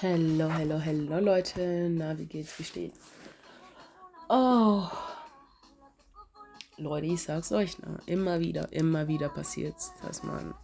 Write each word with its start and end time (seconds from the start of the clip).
Hello, 0.00 0.48
hello, 0.48 0.78
hello 0.78 1.18
Leute. 1.18 1.88
Na, 1.90 2.16
wie 2.16 2.26
geht's? 2.26 2.56
Wie 2.56 2.62
steht's? 2.62 3.00
Oh. 4.28 4.88
Leute, 6.76 7.06
ich 7.06 7.22
sag's 7.24 7.50
euch, 7.50 7.76
na, 7.80 7.98
immer 8.06 8.38
wieder, 8.38 8.72
immer 8.72 9.08
wieder 9.08 9.28
passiert's, 9.28 9.92
dass 10.02 10.22
man 10.22 10.54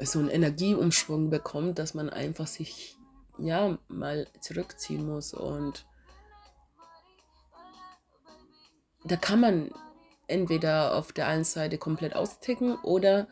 so 0.00 0.18
einen 0.18 0.30
Energieumschwung 0.30 1.28
bekommt, 1.28 1.78
dass 1.78 1.92
man 1.92 2.08
einfach 2.08 2.46
sich 2.46 2.96
ja 3.36 3.76
mal 3.88 4.26
zurückziehen 4.40 5.06
muss 5.06 5.34
und 5.34 5.84
da 9.04 9.16
kann 9.16 9.40
man 9.40 9.70
entweder 10.26 10.94
auf 10.94 11.12
der 11.12 11.26
einen 11.26 11.44
Seite 11.44 11.78
komplett 11.78 12.14
austicken 12.14 12.76
oder 12.82 13.26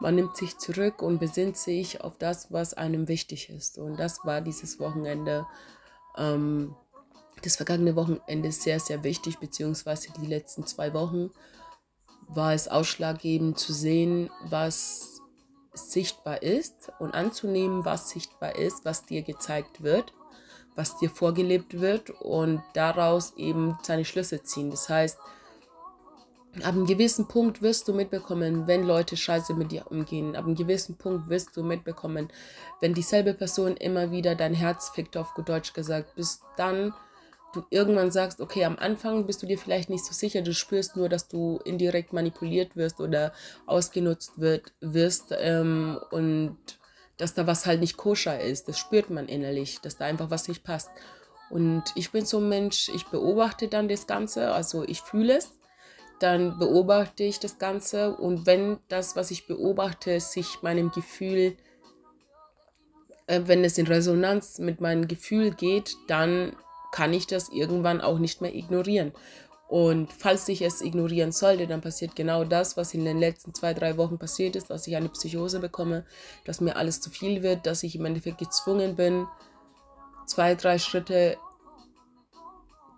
man 0.00 0.14
nimmt 0.14 0.36
sich 0.36 0.58
zurück 0.58 1.02
und 1.02 1.18
besinnt 1.18 1.56
sich 1.56 2.00
auf 2.02 2.18
das, 2.18 2.52
was 2.52 2.74
einem 2.74 3.08
wichtig 3.08 3.50
ist. 3.50 3.78
Und 3.78 3.98
das 3.98 4.24
war 4.24 4.40
dieses 4.40 4.78
Wochenende, 4.78 5.46
ähm, 6.16 6.74
das 7.42 7.56
vergangene 7.56 7.96
Wochenende 7.96 8.52
sehr, 8.52 8.80
sehr 8.80 9.04
wichtig, 9.04 9.38
beziehungsweise 9.38 10.08
die 10.20 10.26
letzten 10.26 10.66
zwei 10.66 10.92
Wochen 10.94 11.30
war 12.28 12.54
es 12.54 12.68
ausschlaggebend 12.68 13.58
zu 13.58 13.72
sehen, 13.72 14.30
was 14.44 15.20
sichtbar 15.74 16.42
ist 16.42 16.92
und 16.98 17.14
anzunehmen, 17.14 17.84
was 17.84 18.10
sichtbar 18.10 18.56
ist, 18.56 18.84
was 18.84 19.04
dir 19.04 19.22
gezeigt 19.22 19.82
wird, 19.82 20.12
was 20.76 20.98
dir 20.98 21.10
vorgelebt 21.10 21.80
wird 21.80 22.10
und 22.10 22.62
daraus 22.74 23.34
eben 23.36 23.78
seine 23.82 24.04
Schlüsse 24.04 24.42
ziehen. 24.42 24.70
Das 24.70 24.88
heißt, 24.88 25.18
ab 26.62 26.74
einem 26.74 26.86
gewissen 26.86 27.26
Punkt 27.26 27.62
wirst 27.62 27.88
du 27.88 27.94
mitbekommen, 27.94 28.66
wenn 28.66 28.84
Leute 28.84 29.16
scheiße 29.16 29.54
mit 29.54 29.72
dir 29.72 29.90
umgehen. 29.90 30.36
Ab 30.36 30.44
einem 30.44 30.54
gewissen 30.54 30.96
Punkt 30.96 31.28
wirst 31.28 31.56
du 31.56 31.62
mitbekommen, 31.62 32.28
wenn 32.80 32.94
dieselbe 32.94 33.34
Person 33.34 33.76
immer 33.76 34.10
wieder 34.10 34.34
dein 34.34 34.54
Herz 34.54 34.90
fickt, 34.90 35.16
auf 35.16 35.34
gut 35.34 35.48
Deutsch 35.48 35.72
gesagt, 35.72 36.14
bis 36.14 36.40
dann 36.56 36.92
du 37.54 37.64
irgendwann 37.70 38.10
sagst, 38.10 38.40
okay, 38.40 38.64
am 38.64 38.76
Anfang 38.78 39.26
bist 39.26 39.42
du 39.42 39.46
dir 39.46 39.58
vielleicht 39.58 39.88
nicht 39.88 40.04
so 40.04 40.12
sicher, 40.12 40.42
du 40.42 40.52
spürst 40.52 40.96
nur, 40.96 41.08
dass 41.08 41.28
du 41.28 41.60
indirekt 41.64 42.12
manipuliert 42.12 42.76
wirst 42.76 43.00
oder 43.00 43.32
ausgenutzt 43.66 44.40
wird, 44.40 44.72
wirst 44.80 45.34
ähm, 45.38 45.98
und 46.10 46.56
dass 47.16 47.34
da 47.34 47.46
was 47.46 47.66
halt 47.66 47.80
nicht 47.80 47.96
koscher 47.96 48.40
ist. 48.40 48.68
Das 48.68 48.78
spürt 48.78 49.10
man 49.10 49.28
innerlich, 49.28 49.80
dass 49.80 49.96
da 49.96 50.04
einfach 50.04 50.30
was 50.30 50.48
nicht 50.48 50.64
passt. 50.64 50.90
Und 51.50 51.84
ich 51.94 52.10
bin 52.10 52.24
so 52.24 52.38
ein 52.38 52.48
Mensch, 52.48 52.88
ich 52.88 53.06
beobachte 53.06 53.68
dann 53.68 53.88
das 53.88 54.06
Ganze, 54.06 54.52
also 54.52 54.84
ich 54.84 55.00
fühle 55.00 55.36
es 55.36 55.52
dann 56.18 56.58
beobachte 56.58 57.24
ich 57.24 57.40
das 57.40 57.58
Ganze 57.58 58.16
und 58.16 58.46
wenn 58.46 58.78
das, 58.88 59.16
was 59.16 59.30
ich 59.30 59.46
beobachte, 59.46 60.20
sich 60.20 60.62
meinem 60.62 60.90
Gefühl, 60.90 61.56
äh, 63.26 63.42
wenn 63.44 63.64
es 63.64 63.78
in 63.78 63.86
Resonanz 63.86 64.58
mit 64.58 64.80
meinem 64.80 65.08
Gefühl 65.08 65.50
geht, 65.50 65.96
dann 66.06 66.56
kann 66.92 67.12
ich 67.12 67.26
das 67.26 67.48
irgendwann 67.48 68.00
auch 68.00 68.18
nicht 68.18 68.40
mehr 68.40 68.54
ignorieren. 68.54 69.12
Und 69.74 70.12
falls 70.12 70.48
ich 70.48 70.62
es 70.62 70.82
ignorieren 70.82 71.32
sollte, 71.32 71.66
dann 71.66 71.80
passiert 71.80 72.14
genau 72.14 72.44
das, 72.44 72.76
was 72.76 72.94
in 72.94 73.04
den 73.04 73.18
letzten 73.18 73.54
zwei, 73.54 73.74
drei 73.74 73.96
Wochen 73.96 74.18
passiert 74.20 74.54
ist, 74.54 74.70
dass 74.70 74.86
ich 74.86 74.94
eine 74.94 75.08
Psychose 75.08 75.58
bekomme, 75.58 76.06
dass 76.44 76.60
mir 76.60 76.76
alles 76.76 77.00
zu 77.00 77.10
viel 77.10 77.42
wird, 77.42 77.66
dass 77.66 77.82
ich 77.82 77.96
im 77.96 78.04
Endeffekt 78.04 78.38
gezwungen 78.38 78.94
bin, 78.94 79.26
zwei, 80.26 80.54
drei 80.54 80.78
Schritte 80.78 81.38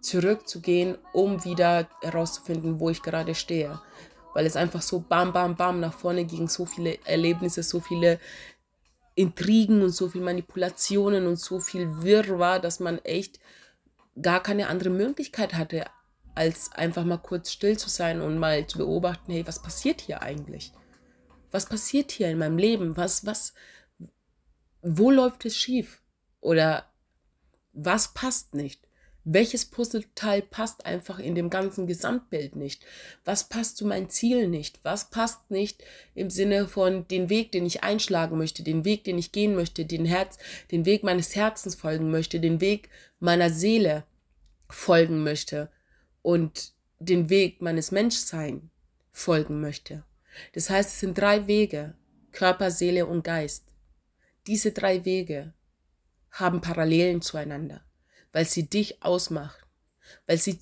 zurückzugehen, 0.02 0.98
um 1.14 1.42
wieder 1.46 1.88
herauszufinden, 2.02 2.78
wo 2.78 2.90
ich 2.90 3.00
gerade 3.00 3.34
stehe. 3.34 3.80
Weil 4.34 4.44
es 4.44 4.56
einfach 4.56 4.82
so 4.82 5.00
bam, 5.00 5.32
bam, 5.32 5.56
bam 5.56 5.80
nach 5.80 5.94
vorne 5.94 6.26
ging, 6.26 6.46
so 6.46 6.66
viele 6.66 6.98
Erlebnisse, 7.06 7.62
so 7.62 7.80
viele 7.80 8.20
Intrigen 9.14 9.80
und 9.80 9.92
so 9.92 10.10
viele 10.10 10.24
Manipulationen 10.24 11.26
und 11.26 11.36
so 11.36 11.58
viel 11.58 12.02
Wirrwarr, 12.02 12.60
dass 12.60 12.80
man 12.80 12.98
echt 12.98 13.40
gar 14.20 14.42
keine 14.42 14.68
andere 14.68 14.90
Möglichkeit 14.90 15.54
hatte, 15.54 15.86
als 16.36 16.70
einfach 16.72 17.04
mal 17.04 17.16
kurz 17.16 17.50
still 17.50 17.78
zu 17.78 17.88
sein 17.88 18.20
und 18.20 18.38
mal 18.38 18.66
zu 18.66 18.78
beobachten, 18.78 19.32
hey, 19.32 19.46
was 19.46 19.62
passiert 19.62 20.02
hier 20.02 20.22
eigentlich? 20.22 20.72
Was 21.50 21.66
passiert 21.66 22.12
hier 22.12 22.28
in 22.28 22.38
meinem 22.38 22.58
Leben? 22.58 22.96
Was, 22.96 23.24
was, 23.24 23.54
wo 24.82 25.10
läuft 25.10 25.46
es 25.46 25.56
schief? 25.56 26.02
Oder 26.40 26.92
was 27.72 28.12
passt 28.12 28.54
nicht? 28.54 28.86
Welches 29.24 29.64
Puzzleteil 29.64 30.42
passt 30.42 30.86
einfach 30.86 31.18
in 31.18 31.34
dem 31.34 31.50
ganzen 31.50 31.86
Gesamtbild 31.86 32.54
nicht? 32.54 32.84
Was 33.24 33.48
passt 33.48 33.78
zu 33.78 33.86
meinem 33.86 34.10
Ziel 34.10 34.46
nicht? 34.46 34.78
Was 34.82 35.10
passt 35.10 35.50
nicht 35.50 35.82
im 36.14 36.28
Sinne 36.30 36.68
von 36.68 37.08
den 37.08 37.30
Weg, 37.30 37.50
den 37.50 37.64
ich 37.64 37.82
einschlagen 37.82 38.36
möchte, 38.36 38.62
den 38.62 38.84
Weg, 38.84 39.04
den 39.04 39.18
ich 39.18 39.32
gehen 39.32 39.56
möchte, 39.56 39.86
den 39.86 40.04
Herz, 40.04 40.38
den 40.70 40.84
Weg 40.84 41.02
meines 41.02 41.34
Herzens 41.34 41.74
folgen 41.74 42.10
möchte, 42.10 42.38
den 42.40 42.60
Weg 42.60 42.90
meiner 43.18 43.50
Seele 43.50 44.04
folgen 44.68 45.24
möchte 45.24 45.70
und 46.26 46.72
den 46.98 47.30
Weg 47.30 47.62
meines 47.62 47.90
Menschsein 47.90 48.70
folgen 49.12 49.60
möchte. 49.60 50.04
Das 50.52 50.68
heißt, 50.70 50.90
es 50.90 51.00
sind 51.00 51.16
drei 51.16 51.46
Wege, 51.46 51.94
Körper, 52.32 52.70
Seele 52.70 53.06
und 53.06 53.22
Geist. 53.22 53.64
Diese 54.46 54.72
drei 54.72 55.04
Wege 55.04 55.54
haben 56.30 56.60
Parallelen 56.60 57.22
zueinander 57.22 57.86
weil 58.36 58.44
sie 58.44 58.68
dich 58.68 59.02
ausmacht. 59.02 59.66
Weil, 60.26 60.36
sie, 60.36 60.58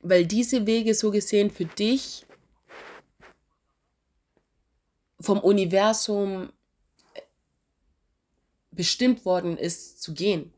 weil 0.00 0.26
diese 0.26 0.66
Wege 0.66 0.92
so 0.92 1.12
gesehen 1.12 1.52
für 1.52 1.66
dich 1.66 2.26
vom 5.20 5.38
Universum 5.38 6.52
bestimmt 8.72 9.24
worden 9.24 9.56
ist 9.56 10.02
zu 10.02 10.14
gehen. 10.14 10.52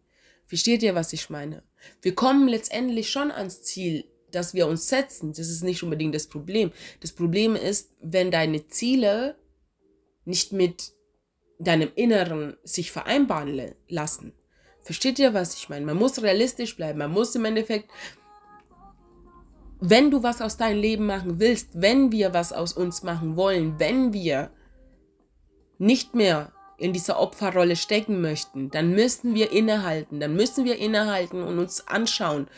Versteht 0.46 0.82
ihr, 0.82 0.94
was 0.94 1.12
ich 1.12 1.28
meine? 1.28 1.62
Wir 2.00 2.14
kommen 2.14 2.48
letztendlich 2.48 3.10
schon 3.10 3.30
ans 3.30 3.60
Ziel, 3.60 4.06
das 4.34 4.54
wir 4.54 4.66
uns 4.66 4.88
setzen. 4.88 5.32
Das 5.32 5.48
ist 5.48 5.62
nicht 5.62 5.82
unbedingt 5.82 6.14
das 6.14 6.26
Problem. 6.26 6.72
Das 7.00 7.12
Problem 7.12 7.56
ist, 7.56 7.90
wenn 8.00 8.30
deine 8.30 8.68
Ziele 8.68 9.36
nicht 10.24 10.52
mit 10.52 10.92
deinem 11.58 11.90
Inneren 11.94 12.56
sich 12.64 12.90
vereinbaren 12.90 13.74
lassen. 13.88 14.32
Versteht 14.82 15.18
ihr, 15.18 15.32
was 15.32 15.54
ich 15.54 15.68
meine? 15.68 15.86
Man 15.86 15.96
muss 15.96 16.22
realistisch 16.22 16.76
bleiben. 16.76 16.98
Man 16.98 17.10
muss 17.10 17.34
im 17.34 17.44
Endeffekt, 17.44 17.90
wenn 19.80 20.10
du 20.10 20.22
was 20.22 20.42
aus 20.42 20.56
deinem 20.56 20.80
Leben 20.80 21.06
machen 21.06 21.40
willst, 21.40 21.70
wenn 21.72 22.12
wir 22.12 22.34
was 22.34 22.52
aus 22.52 22.72
uns 22.74 23.02
machen 23.02 23.36
wollen, 23.36 23.78
wenn 23.78 24.12
wir 24.12 24.50
nicht 25.78 26.14
mehr 26.14 26.52
in 26.76 26.92
dieser 26.92 27.20
Opferrolle 27.20 27.76
stecken 27.76 28.20
möchten, 28.20 28.70
dann 28.70 28.90
müssen 28.90 29.34
wir 29.34 29.52
innehalten. 29.52 30.20
Dann 30.20 30.34
müssen 30.34 30.64
wir 30.64 30.76
innehalten 30.76 31.42
und 31.42 31.58
uns 31.58 31.86
anschauen, 31.86 32.48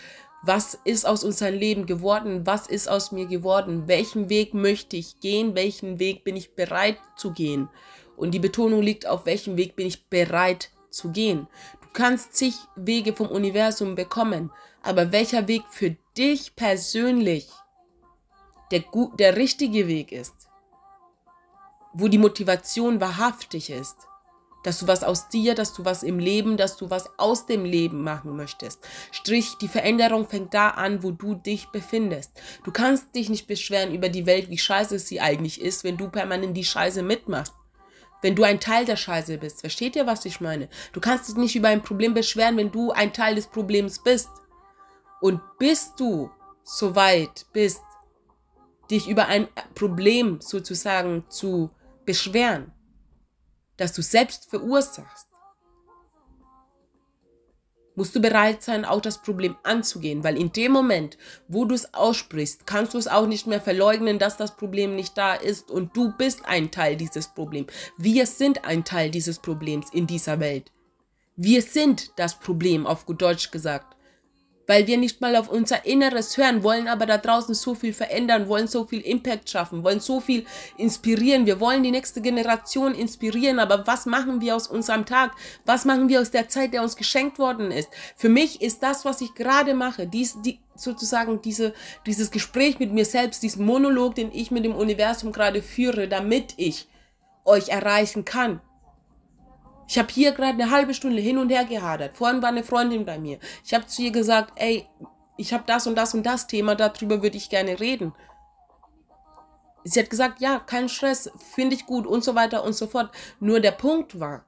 was 0.47 0.79
ist 0.85 1.07
aus 1.07 1.25
unserem 1.25 1.55
Leben 1.55 1.87
geworden, 1.87 2.47
was 2.47 2.67
ist 2.67 2.89
aus 2.89 3.13
mir 3.13 3.27
geworden, 3.27 3.89
welchen 3.89 4.29
Weg 4.29 4.55
möchte 4.55 4.97
ich 4.97 5.21
gehen, 5.21 5.55
welchen 5.55 5.99
Weg 5.99 6.25
bin 6.25 6.37
ich 6.37 6.55
bereit 6.55 6.99
zu 7.17 7.33
gehen. 7.33 7.69
Und 8.17 8.33
die 8.33 8.39
Betonung 8.39 8.83
liegt 8.83 9.07
auf 9.07 9.27
welchem 9.27 9.57
Weg 9.57 9.77
bin 9.77 9.87
ich 9.87 10.07
bereit 10.07 10.71
zu 10.91 11.11
gehen. 11.11 11.49
Kannst 11.93 12.35
zig 12.35 12.55
Wege 12.77 13.13
vom 13.13 13.29
Universum 13.29 13.95
bekommen, 13.95 14.53
aber 14.83 15.13
welcher 15.13 15.49
Weg 15.49 15.63
für 15.71 15.97
dich 16.17 16.55
persönlich 16.55 17.49
der, 18.71 18.85
der 19.19 19.37
richtige 19.37 19.89
Weg 19.89 20.13
ist, 20.13 20.49
wo 21.93 22.09
die 22.09 22.19
Motivation 22.19 23.01
wahrhaftig 23.01 23.71
ist, 23.71 23.97
dass 24.67 24.81
du 24.81 24.89
was 24.89 25.05
aus 25.05 25.29
dir, 25.29 25.55
dass 25.55 25.73
du 25.73 25.85
was 25.85 26.03
im 26.03 26.19
Leben, 26.19 26.57
dass 26.57 26.77
du 26.77 26.91
was 26.91 27.09
aus 27.19 27.47
dem 27.47 27.65
Leben 27.65 28.03
machen 28.03 28.35
möchtest. 28.37 28.85
Strich, 29.13 29.55
die 29.61 29.69
Veränderung 29.69 30.29
fängt 30.29 30.53
da 30.55 30.71
an, 30.71 31.05
wo 31.05 31.13
du 31.13 31.37
dich 31.37 31.69
befindest. 31.69 32.33
Du 32.65 32.73
kannst 32.73 33.15
dich 33.15 33.29
nicht 33.31 33.47
beschweren 33.47 33.95
über 33.95 34.09
die 34.09 34.27
Welt, 34.27 34.51
wie 34.51 34.59
scheiße 34.59 34.99
sie 34.99 35.21
eigentlich 35.21 35.61
ist, 35.61 35.85
wenn 35.85 35.97
du 35.97 36.09
permanent 36.11 36.57
die 36.57 36.65
Scheiße 36.65 37.03
mitmachst 37.03 37.55
wenn 38.23 38.35
du 38.35 38.43
ein 38.43 38.59
Teil 38.59 38.87
der 38.87 38.97
Scheiße 38.97 39.39
bist. 39.39 39.61
Versteht 39.61 39.95
ihr, 39.95 40.07
was 40.07 40.25
ich 40.25 40.41
meine? 40.41 40.69
Du 40.93 41.01
kannst 41.01 41.29
dich 41.29 41.37
nicht 41.37 41.55
über 41.55 41.69
ein 41.69 41.83
Problem 41.83 42.15
beschweren, 42.15 42.57
wenn 42.57 42.73
du 42.73 42.91
ein 42.91 43.13
Teil 43.13 43.37
des 43.37 43.47
Problems 43.47 44.03
bist. 44.03 44.31
Und 45.21 45.41
bis 45.59 45.95
du 45.97 46.31
so 46.65 46.97
weit 46.97 47.47
bist, 47.53 47.83
dich 48.91 49.07
über 49.07 49.27
ein 49.27 49.47
Problem 49.75 50.41
sozusagen 50.41 51.25
zu 51.29 51.71
beschweren, 52.05 52.73
das 53.77 53.93
du 53.93 54.03
selbst 54.03 54.49
verursachst, 54.49 55.29
musst 57.97 58.15
du 58.15 58.21
bereit 58.21 58.63
sein, 58.63 58.85
auch 58.85 59.01
das 59.01 59.23
Problem 59.23 59.57
anzugehen, 59.63 60.23
weil 60.23 60.37
in 60.39 60.53
dem 60.53 60.71
Moment, 60.71 61.17
wo 61.49 61.65
du 61.65 61.75
es 61.75 61.95
aussprichst, 61.95 62.67
kannst 62.67 62.95
du 62.95 62.99
es 62.99 63.09
auch 63.09 63.27
nicht 63.27 63.47
mehr 63.47 63.61
verleugnen, 63.61 64.19
dass 64.19 64.37
das 64.37 64.57
Problem 64.57 64.95
nicht 64.95 65.17
da 65.19 65.35
ist 65.35 65.71
und 65.71 65.97
du 65.97 66.13
bist 66.13 66.45
ein 66.45 66.71
Teil 66.71 66.97
dieses 66.97 67.29
Problems. 67.29 67.73
Wir 67.97 68.27
sind 68.27 68.65
ein 68.65 68.85
Teil 68.85 69.11
dieses 69.11 69.39
Problems 69.39 69.89
in 69.93 70.07
dieser 70.07 70.39
Welt. 70.39 70.71
Wir 71.37 71.63
sind 71.63 72.13
das 72.17 72.39
Problem, 72.39 72.87
auf 72.87 73.07
gut 73.07 73.21
Deutsch 73.21 73.51
gesagt. 73.51 73.96
Weil 74.67 74.87
wir 74.87 74.99
nicht 74.99 75.21
mal 75.21 75.37
auf 75.37 75.49
unser 75.49 75.87
Inneres 75.87 76.37
hören, 76.37 76.63
wollen 76.63 76.89
aber 76.89 77.07
da 77.07 77.19
draußen 77.19 77.55
so 77.55 77.75
viel 77.75 77.93
verändern, 77.93 78.49
wollen 78.49 78.69
so 78.69 78.85
viel 78.87 79.01
Impact 79.01 79.51
schaffen, 79.51 79.85
wollen 79.85 80.01
so 80.01 80.21
viel 80.21 80.45
inspirieren. 80.77 81.47
Wir 81.47 81.61
wollen 81.61 81.83
die 81.83 81.91
nächste 81.91 82.21
Generation 82.21 82.95
inspirieren, 82.95 83.59
aber 83.59 83.87
was 83.87 84.07
machen 84.07 84.41
wir 84.41 84.57
aus 84.57 84.67
unserem 84.67 85.07
Tag? 85.07 85.33
Was 85.65 85.85
machen 85.85 86.09
wir 86.09 86.21
aus 86.21 86.31
der 86.31 86.49
Zeit, 86.49 86.73
der 86.73 86.83
uns 86.83 86.97
geschenkt 86.97 87.39
worden 87.39 87.71
ist? 87.71 87.91
Für 88.17 88.29
mich 88.29 88.63
ist 88.63 88.83
das, 88.83 89.05
was 89.05 89.21
ich 89.21 89.35
gerade 89.35 89.75
mache, 89.75 90.07
dies, 90.07 90.41
die, 90.43 90.61
sozusagen 90.75 91.41
diese, 91.43 91.75
dieses 92.07 92.31
Gespräch 92.31 92.79
mit 92.79 92.93
mir 92.93 93.05
selbst, 93.05 93.43
diesen 93.43 93.65
Monolog, 93.65 94.15
den 94.15 94.33
ich 94.33 94.51
mit 94.51 94.65
dem 94.65 94.75
Universum 94.75 95.33
gerade 95.33 95.63
führe, 95.63 96.09
damit 96.09 96.55
ich 96.57 96.89
euch 97.45 97.69
erreichen 97.69 98.25
kann. 98.25 98.61
Ich 99.89 99.99
habe 99.99 100.13
hier 100.13 100.33
gerade 100.33 100.61
eine 100.61 100.71
halbe 100.71 100.95
Stunde 100.95 101.21
hin 101.21 101.39
und 101.39 101.51
her 101.51 101.65
gehadert. 101.65 102.17
Vorhin 102.17 102.43
war 102.43 102.49
eine 102.49 102.65
Freundin 102.65 103.05
bei 103.05 103.19
mir. 103.19 103.39
Ich 103.65 103.73
habe 103.73 103.87
zu 103.87 104.03
ihr 104.03 104.11
gesagt, 104.11 104.53
ey, 104.57 104.89
ich 105.37 105.53
habe 105.53 105.65
das 105.67 105.87
und 105.87 105.97
das 105.97 106.15
und 106.15 106.25
das 106.25 106.47
Thema, 106.47 106.75
darüber 106.75 107.23
würde 107.23 107.37
ich 107.37 107.51
gerne 107.51 107.79
reden. 107.79 108.13
Sie 109.85 110.01
hat 110.01 110.11
gesagt, 110.11 110.41
ja, 110.41 110.59
kein 110.59 110.89
Stress, 110.89 111.31
finde 111.55 111.77
ich 111.77 111.87
gut 111.87 112.07
und 112.07 112.25
so 112.25 112.35
weiter 112.35 112.65
und 112.65 112.73
so 112.73 112.89
fort. 112.89 113.11
Nur 113.39 113.61
der 113.61 113.71
Punkt 113.71 114.19
war, 114.19 114.45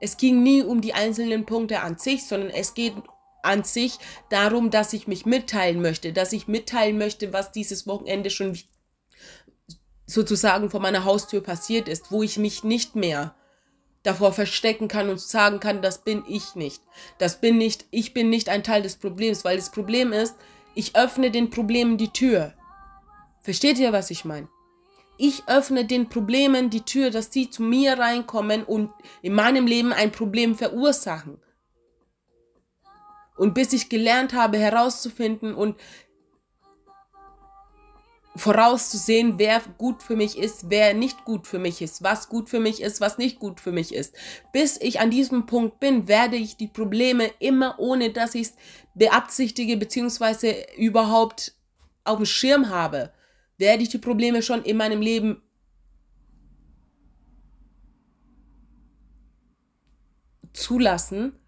es 0.00 0.16
ging 0.16 0.42
nie 0.42 0.62
um 0.62 0.80
die 0.80 0.92
einzelnen 0.92 1.46
Punkte 1.46 1.80
an 1.80 1.96
sich, 1.96 2.26
sondern 2.26 2.50
es 2.50 2.74
geht 2.74 2.94
an 3.42 3.64
sich 3.64 3.98
darum, 4.28 4.70
dass 4.70 4.92
ich 4.92 5.08
mich 5.08 5.24
mitteilen 5.24 5.80
möchte, 5.80 6.12
dass 6.12 6.32
ich 6.32 6.48
mitteilen 6.48 6.98
möchte, 6.98 7.32
was 7.32 7.52
dieses 7.52 7.86
Wochenende 7.86 8.28
schon 8.28 8.58
sozusagen 10.06 10.70
vor 10.70 10.80
meiner 10.80 11.04
Haustür 11.04 11.40
passiert 11.40 11.88
ist, 11.88 12.12
wo 12.12 12.22
ich 12.22 12.36
mich 12.36 12.64
nicht 12.64 12.96
mehr 12.96 13.34
davor 14.02 14.32
verstecken 14.32 14.88
kann 14.88 15.08
und 15.08 15.20
sagen 15.20 15.60
kann, 15.60 15.82
das 15.82 16.04
bin 16.04 16.24
ich 16.28 16.54
nicht. 16.54 16.82
Das 17.18 17.40
bin 17.40 17.58
nicht, 17.58 17.86
ich 17.90 18.14
bin 18.14 18.30
nicht 18.30 18.48
ein 18.48 18.64
Teil 18.64 18.82
des 18.82 18.96
Problems, 18.96 19.44
weil 19.44 19.56
das 19.56 19.70
Problem 19.70 20.12
ist, 20.12 20.34
ich 20.74 20.96
öffne 20.96 21.30
den 21.30 21.50
Problemen 21.50 21.98
die 21.98 22.12
Tür. 22.12 22.54
Versteht 23.40 23.78
ihr, 23.78 23.92
was 23.92 24.10
ich 24.10 24.24
meine? 24.24 24.48
Ich 25.18 25.44
öffne 25.46 25.84
den 25.84 26.08
Problemen 26.08 26.70
die 26.70 26.80
Tür, 26.80 27.10
dass 27.10 27.30
die 27.30 27.50
zu 27.50 27.62
mir 27.62 27.98
reinkommen 27.98 28.64
und 28.64 28.90
in 29.20 29.34
meinem 29.34 29.66
Leben 29.66 29.92
ein 29.92 30.10
Problem 30.10 30.54
verursachen. 30.54 31.38
Und 33.36 33.54
bis 33.54 33.72
ich 33.72 33.88
gelernt 33.88 34.32
habe 34.32 34.58
herauszufinden 34.58 35.54
und 35.54 35.76
vorauszusehen, 38.34 39.38
wer 39.38 39.60
gut 39.76 40.02
für 40.02 40.16
mich 40.16 40.38
ist, 40.38 40.70
wer 40.70 40.94
nicht 40.94 41.24
gut 41.24 41.46
für 41.46 41.58
mich 41.58 41.82
ist, 41.82 42.02
was 42.02 42.28
gut 42.28 42.48
für 42.48 42.60
mich 42.60 42.80
ist, 42.80 43.00
was 43.00 43.18
nicht 43.18 43.38
gut 43.38 43.60
für 43.60 43.72
mich 43.72 43.94
ist. 43.94 44.14
Bis 44.52 44.78
ich 44.80 45.00
an 45.00 45.10
diesem 45.10 45.44
Punkt 45.46 45.80
bin, 45.80 46.08
werde 46.08 46.36
ich 46.36 46.56
die 46.56 46.68
Probleme 46.68 47.30
immer 47.40 47.78
ohne, 47.78 48.10
dass 48.10 48.34
ich 48.34 48.48
es 48.48 48.54
beabsichtige 48.94 49.76
beziehungsweise 49.76 50.54
überhaupt 50.76 51.54
auf 52.04 52.16
dem 52.16 52.26
Schirm 52.26 52.70
habe, 52.70 53.12
werde 53.58 53.82
ich 53.82 53.90
die 53.90 53.98
Probleme 53.98 54.42
schon 54.42 54.62
in 54.62 54.76
meinem 54.78 55.02
Leben 55.02 55.42
zulassen 60.54 61.38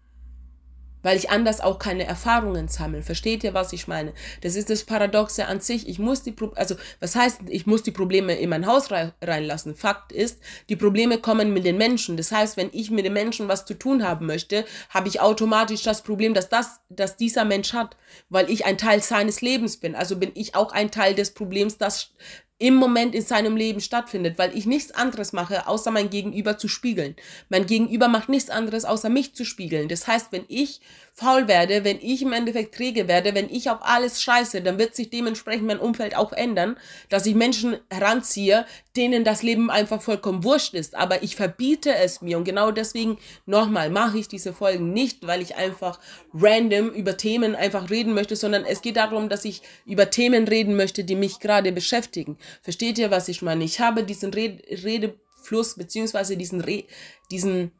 weil 1.05 1.17
ich 1.17 1.29
anders 1.29 1.61
auch 1.61 1.77
keine 1.77 2.07
Erfahrungen 2.07 2.67
sammle. 2.67 3.03
Versteht 3.03 3.43
ihr, 3.43 3.53
was 3.53 3.73
ich 3.73 3.87
meine? 3.87 4.11
Das 4.41 4.55
ist 4.55 4.71
das 4.71 4.85
Paradoxe 4.85 5.45
an 5.45 5.59
sich. 5.59 5.87
Ich 5.87 5.99
muss 5.99 6.23
die, 6.23 6.31
Pro 6.31 6.47
also 6.55 6.73
was 6.99 7.15
heißt, 7.15 7.41
ich 7.47 7.67
muss 7.67 7.83
die 7.83 7.91
Probleme 7.91 8.33
in 8.33 8.49
mein 8.49 8.65
Haus 8.65 8.89
reinlassen? 9.21 9.75
Fakt 9.75 10.11
ist, 10.11 10.39
die 10.67 10.75
Probleme 10.75 11.19
kommen 11.19 11.53
mit 11.53 11.63
den 11.63 11.77
Menschen. 11.77 12.17
Das 12.17 12.31
heißt, 12.31 12.57
wenn 12.57 12.71
ich 12.73 12.89
mit 12.89 13.05
den 13.05 13.13
Menschen 13.13 13.47
was 13.47 13.65
zu 13.65 13.75
tun 13.75 14.03
haben 14.03 14.25
möchte, 14.25 14.65
habe 14.89 15.07
ich 15.07 15.21
automatisch 15.21 15.83
das 15.83 16.01
Problem, 16.01 16.33
dass 16.33 16.49
das, 16.49 16.79
dass 16.89 17.17
dieser 17.17 17.45
Mensch 17.45 17.73
hat, 17.73 17.95
weil 18.29 18.49
ich 18.49 18.65
ein 18.65 18.79
Teil 18.79 18.99
seines 19.03 19.41
Lebens 19.41 19.77
bin. 19.77 19.93
Also 19.93 20.15
bin 20.15 20.31
ich 20.33 20.55
auch 20.55 20.71
ein 20.71 20.89
Teil 20.89 21.13
des 21.13 21.35
Problems, 21.35 21.77
das 21.77 22.15
im 22.57 22.75
Moment 22.75 23.13
in 23.13 23.21
seinem 23.21 23.57
Leben 23.57 23.81
stattfindet, 23.81 24.37
weil 24.37 24.57
ich 24.57 24.65
nichts 24.65 24.91
anderes 24.91 25.33
mache, 25.33 25.67
außer 25.67 25.91
mein 25.91 26.09
Gegenüber 26.09 26.57
zu 26.57 26.69
spiegeln. 26.69 27.15
Mein 27.49 27.65
Gegenüber 27.65 28.07
macht 28.07 28.29
nichts 28.29 28.49
anderes, 28.49 28.85
außer 28.85 29.09
mich 29.09 29.35
zu 29.35 29.43
spiegeln. 29.43 29.89
Das 29.89 30.07
heißt, 30.07 30.31
wenn 30.31 30.45
ich 30.47 30.79
faul 31.13 31.47
werde, 31.47 31.83
wenn 31.83 31.99
ich 32.01 32.21
im 32.21 32.33
Endeffekt 32.33 32.75
träge 32.75 33.07
werde, 33.07 33.35
wenn 33.35 33.49
ich 33.49 33.69
auf 33.69 33.79
alles 33.81 34.21
scheiße, 34.21 34.61
dann 34.61 34.77
wird 34.77 34.95
sich 34.95 35.09
dementsprechend 35.09 35.67
mein 35.67 35.79
Umfeld 35.79 36.15
auch 36.15 36.31
ändern, 36.31 36.77
dass 37.09 37.25
ich 37.25 37.35
Menschen 37.35 37.77
heranziehe, 37.89 38.65
denen 38.95 39.23
das 39.23 39.41
Leben 39.43 39.69
einfach 39.69 40.01
vollkommen 40.01 40.43
wurscht 40.43 40.73
ist. 40.73 40.95
Aber 40.95 41.23
ich 41.23 41.35
verbiete 41.35 41.93
es 41.95 42.21
mir 42.21 42.37
und 42.37 42.43
genau 42.45 42.71
deswegen 42.71 43.17
nochmal 43.45 43.89
mache 43.89 44.17
ich 44.17 44.27
diese 44.27 44.53
Folgen 44.53 44.93
nicht, 44.93 45.25
weil 45.27 45.41
ich 45.41 45.55
einfach 45.55 45.99
random 46.33 46.89
über 46.89 47.17
Themen 47.17 47.55
einfach 47.55 47.89
reden 47.89 48.13
möchte, 48.13 48.35
sondern 48.35 48.65
es 48.65 48.81
geht 48.81 48.97
darum, 48.97 49.29
dass 49.29 49.45
ich 49.45 49.61
über 49.85 50.09
Themen 50.09 50.47
reden 50.47 50.75
möchte, 50.75 51.03
die 51.03 51.15
mich 51.15 51.39
gerade 51.39 51.71
beschäftigen. 51.71 52.37
Versteht 52.61 52.97
ihr, 52.97 53.11
was 53.11 53.27
ich 53.27 53.41
meine? 53.41 53.63
Ich 53.63 53.79
habe 53.79 54.03
diesen 54.03 54.33
Red 54.33 54.63
Redefluss 54.83 55.75
beziehungsweise 55.75 56.37
diesen 56.37 56.61
Re 56.61 56.83
diesen 57.31 57.71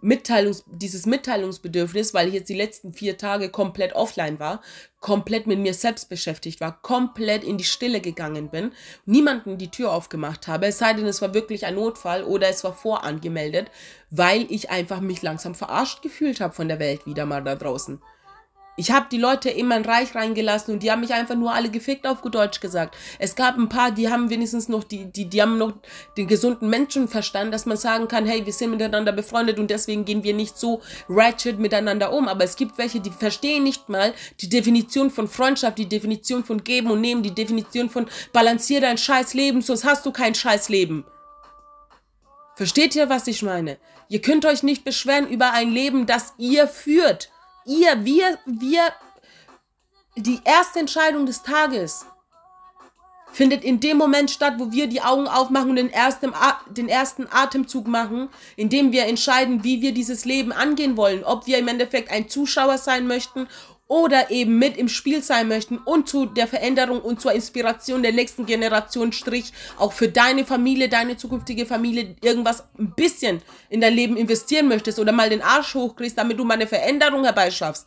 Mitteilungs 0.00 0.64
dieses 0.66 1.06
Mitteilungsbedürfnis, 1.06 2.14
weil 2.14 2.28
ich 2.28 2.34
jetzt 2.34 2.48
die 2.48 2.54
letzten 2.54 2.92
vier 2.92 3.18
Tage 3.18 3.48
komplett 3.48 3.94
offline 3.94 4.38
war, 4.38 4.62
komplett 5.00 5.48
mit 5.48 5.58
mir 5.58 5.74
selbst 5.74 6.08
beschäftigt 6.08 6.60
war, 6.60 6.80
komplett 6.82 7.42
in 7.42 7.58
die 7.58 7.64
Stille 7.64 8.00
gegangen 8.00 8.48
bin, 8.48 8.70
niemanden 9.06 9.58
die 9.58 9.70
Tür 9.70 9.92
aufgemacht 9.92 10.46
habe, 10.46 10.66
es 10.66 10.78
sei 10.78 10.92
denn, 10.92 11.06
es 11.06 11.20
war 11.20 11.34
wirklich 11.34 11.66
ein 11.66 11.74
Notfall 11.74 12.22
oder 12.22 12.48
es 12.48 12.62
war 12.62 12.74
vorangemeldet, 12.74 13.72
weil 14.10 14.46
ich 14.50 14.70
einfach 14.70 15.00
mich 15.00 15.22
langsam 15.22 15.56
verarscht 15.56 16.02
gefühlt 16.02 16.40
habe 16.40 16.54
von 16.54 16.68
der 16.68 16.78
Welt 16.78 17.04
wieder 17.06 17.26
mal 17.26 17.42
da 17.42 17.56
draußen. 17.56 18.00
Ich 18.78 18.92
habe 18.92 19.06
die 19.10 19.18
Leute 19.18 19.50
in 19.50 19.66
mein 19.66 19.84
Reich 19.84 20.14
reingelassen 20.14 20.72
und 20.72 20.84
die 20.84 20.92
haben 20.92 21.00
mich 21.00 21.12
einfach 21.12 21.34
nur 21.34 21.52
alle 21.52 21.68
gefickt 21.68 22.06
auf 22.06 22.22
Deutsch 22.22 22.60
gesagt. 22.60 22.96
Es 23.18 23.34
gab 23.34 23.58
ein 23.58 23.68
paar, 23.68 23.90
die 23.90 24.08
haben 24.08 24.30
wenigstens 24.30 24.68
noch, 24.68 24.84
die, 24.84 25.06
die, 25.06 25.24
die 25.24 25.42
haben 25.42 25.58
noch 25.58 25.72
den 26.16 26.28
gesunden 26.28 26.70
Menschenverstand, 26.70 27.52
dass 27.52 27.66
man 27.66 27.76
sagen 27.76 28.06
kann, 28.06 28.24
hey, 28.24 28.46
wir 28.46 28.52
sind 28.52 28.70
miteinander 28.70 29.10
befreundet 29.10 29.58
und 29.58 29.68
deswegen 29.68 30.04
gehen 30.04 30.22
wir 30.22 30.32
nicht 30.32 30.56
so 30.56 30.80
ratchet 31.08 31.58
miteinander 31.58 32.12
um. 32.12 32.28
Aber 32.28 32.44
es 32.44 32.54
gibt 32.54 32.78
welche, 32.78 33.00
die 33.00 33.10
verstehen 33.10 33.64
nicht 33.64 33.88
mal 33.88 34.14
die 34.40 34.48
Definition 34.48 35.10
von 35.10 35.26
Freundschaft, 35.26 35.76
die 35.76 35.88
Definition 35.88 36.44
von 36.44 36.62
Geben 36.62 36.92
und 36.92 37.00
Nehmen, 37.00 37.24
die 37.24 37.34
Definition 37.34 37.90
von 37.90 38.06
balancier 38.32 38.80
dein 38.80 38.96
scheiß 38.96 39.34
Leben, 39.34 39.60
sonst 39.60 39.84
hast 39.84 40.06
du 40.06 40.12
kein 40.12 40.36
scheiß 40.36 40.68
Leben. 40.68 41.04
Versteht 42.54 42.94
ihr, 42.94 43.08
was 43.08 43.26
ich 43.26 43.42
meine? 43.42 43.76
Ihr 44.08 44.22
könnt 44.22 44.46
euch 44.46 44.62
nicht 44.62 44.84
beschweren 44.84 45.28
über 45.28 45.52
ein 45.52 45.72
Leben, 45.72 46.06
das 46.06 46.34
ihr 46.38 46.68
führt 46.68 47.30
ihr, 47.68 48.04
wir, 48.04 48.38
wir, 48.46 48.92
die 50.16 50.40
erste 50.44 50.80
Entscheidung 50.80 51.26
des 51.26 51.42
Tages 51.42 52.06
findet 53.30 53.62
in 53.62 53.78
dem 53.78 53.98
Moment 53.98 54.30
statt, 54.30 54.54
wo 54.56 54.72
wir 54.72 54.86
die 54.86 55.02
Augen 55.02 55.28
aufmachen 55.28 55.70
und 55.70 55.76
den 55.76 55.90
ersten, 55.90 56.32
den 56.70 56.88
ersten 56.88 57.26
Atemzug 57.30 57.86
machen, 57.86 58.30
indem 58.56 58.90
wir 58.90 59.06
entscheiden, 59.06 59.62
wie 59.62 59.82
wir 59.82 59.92
dieses 59.92 60.24
Leben 60.24 60.50
angehen 60.50 60.96
wollen. 60.96 61.22
Ob 61.24 61.46
wir 61.46 61.58
im 61.58 61.68
Endeffekt 61.68 62.10
ein 62.10 62.28
Zuschauer 62.28 62.78
sein 62.78 63.06
möchten 63.06 63.46
oder 63.88 64.30
eben 64.30 64.58
mit 64.58 64.76
im 64.76 64.88
Spiel 64.88 65.22
sein 65.22 65.48
möchten 65.48 65.78
und 65.78 66.08
zu 66.08 66.26
der 66.26 66.46
Veränderung 66.46 67.00
und 67.00 67.22
zur 67.22 67.32
Inspiration 67.32 68.02
der 68.02 68.12
nächsten 68.12 68.44
Generation 68.44 69.12
Strich 69.12 69.52
auch 69.78 69.92
für 69.92 70.08
deine 70.08 70.44
Familie, 70.44 70.90
deine 70.90 71.16
zukünftige 71.16 71.64
Familie 71.64 72.14
irgendwas 72.22 72.64
ein 72.78 72.92
bisschen 72.94 73.40
in 73.70 73.80
dein 73.80 73.94
Leben 73.94 74.18
investieren 74.18 74.68
möchtest 74.68 74.98
oder 74.98 75.12
mal 75.12 75.30
den 75.30 75.42
Arsch 75.42 75.74
hochkriegst, 75.74 76.18
damit 76.18 76.38
du 76.38 76.44
mal 76.44 76.54
eine 76.54 76.66
Veränderung 76.66 77.24
herbeischaffst. 77.24 77.86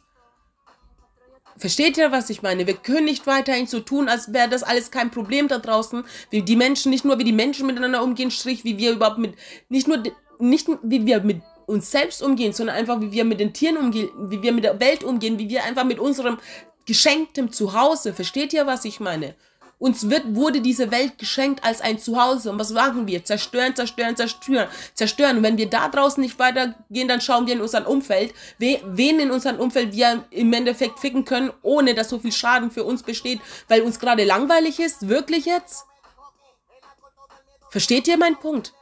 Versteht 1.58 1.98
ihr, 1.98 2.12
was 2.12 2.32
ich 2.32 2.42
meine? 2.42 2.66
Wir 2.66 2.74
können 2.74 3.06
nicht 3.06 3.28
weiterhin 3.28 3.68
so 3.68 3.82
tun, 3.82 4.10
als 4.10 4.34
wäre 4.34 4.50
das 4.50 4.64
alles 4.64 4.90
kein 4.90 5.12
Problem 5.12 5.48
da 5.48 5.60
draußen. 5.60 6.04
Wie 6.32 6.42
die 6.42 6.56
Menschen, 6.56 6.90
nicht 6.90 7.06
nur 7.06 7.20
wie 7.20 7.24
die 7.24 7.34
Menschen 7.34 7.68
miteinander 7.68 8.02
umgehen, 8.02 8.32
Strich, 8.32 8.64
wie 8.64 8.80
wir 8.80 8.94
überhaupt 8.94 9.20
mit, 9.20 9.36
nicht 9.70 9.88
nur, 9.88 10.02
nicht 10.40 10.68
wie 10.82 11.06
wir 11.06 11.22
mit 11.22 11.44
uns 11.72 11.90
selbst 11.90 12.22
umgehen, 12.22 12.54
sondern 12.54 12.76
einfach, 12.76 13.00
wie 13.02 13.12
wir 13.12 13.24
mit 13.24 13.40
den 13.40 13.54
Tieren 13.54 13.78
umgehen, 13.78 14.10
wie 14.30 14.42
wir 14.42 14.52
mit 14.52 14.64
der 14.64 14.80
Welt 14.80 15.04
umgehen, 15.04 15.40
wie 15.40 15.50
wir 15.50 15.64
einfach 15.64 15.86
mit 15.86 16.00
unserem 16.00 16.38
geschenktem 16.86 17.52
Zuhause, 17.52 18.14
versteht 18.14 18.54
ihr, 18.54 18.68
was 18.68 18.86
ich 18.86 19.00
meine? 19.00 19.36
Uns 19.80 20.12
wird, 20.12 20.36
wurde 20.36 20.62
diese 20.62 20.92
Welt 20.92 21.18
geschenkt 21.18 21.64
als 21.64 21.82
ein 21.82 21.98
Zuhause. 21.98 22.52
Und 22.52 22.60
was 22.60 22.70
machen 22.70 23.08
wir? 23.08 23.26
Zerstören, 23.26 23.76
zerstören, 23.76 24.16
zerstören, 24.16 24.68
zerstören. 24.94 25.38
Und 25.38 25.44
wenn 25.44 25.58
wir 25.58 25.72
da 25.72 25.90
draußen 25.90 26.22
nicht 26.22 26.38
weitergehen, 26.38 27.08
dann 27.08 27.20
schauen 27.20 27.48
wir 27.48 27.56
in 27.56 27.62
unserem 27.62 27.88
Umfeld, 27.88 28.32
wen 28.60 29.20
in 29.20 29.32
unserem 29.32 29.60
Umfeld 29.60 29.94
wir 29.94 30.24
im 30.30 30.54
Endeffekt 30.54 31.00
ficken 31.00 31.26
können, 31.26 31.52
ohne 31.64 31.96
dass 31.96 32.10
so 32.10 32.20
viel 32.20 32.32
Schaden 32.32 32.70
für 32.70 32.84
uns 32.84 33.02
besteht, 33.02 33.40
weil 33.70 33.82
uns 33.82 34.00
gerade 34.00 34.24
langweilig 34.24 34.80
ist. 34.80 35.08
Wirklich 35.08 35.46
jetzt? 35.46 35.86
Versteht 37.72 38.08
ihr 38.08 38.18
meinen 38.18 38.38
Punkt? 38.38 38.74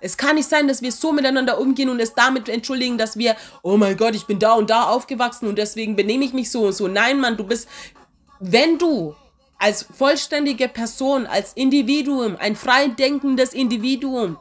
Es 0.00 0.16
kann 0.16 0.36
nicht 0.36 0.48
sein, 0.48 0.68
dass 0.68 0.82
wir 0.82 0.92
so 0.92 1.12
miteinander 1.12 1.58
umgehen 1.58 1.88
und 1.88 2.00
es 2.00 2.14
damit 2.14 2.48
entschuldigen, 2.48 2.98
dass 2.98 3.16
wir, 3.16 3.36
oh 3.62 3.76
mein 3.76 3.96
Gott, 3.96 4.14
ich 4.14 4.26
bin 4.26 4.38
da 4.38 4.54
und 4.54 4.70
da 4.70 4.84
aufgewachsen 4.84 5.48
und 5.48 5.56
deswegen 5.56 5.96
benehme 5.96 6.24
ich 6.24 6.32
mich 6.32 6.50
so 6.50 6.66
und 6.66 6.74
so. 6.74 6.88
Nein, 6.88 7.20
Mann, 7.20 7.36
du 7.36 7.44
bist, 7.44 7.68
wenn 8.40 8.78
du 8.78 9.14
als 9.58 9.82
vollständige 9.84 10.68
Person, 10.68 11.26
als 11.26 11.54
Individuum, 11.54 12.36
ein 12.36 12.56
frei 12.56 12.88
denkendes 12.88 13.54
Individuum 13.54 14.38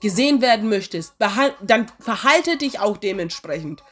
gesehen 0.00 0.40
werden 0.40 0.68
möchtest, 0.68 1.14
dann 1.18 1.86
verhalte 2.00 2.56
dich 2.56 2.80
auch 2.80 2.96
dementsprechend. 2.96 3.82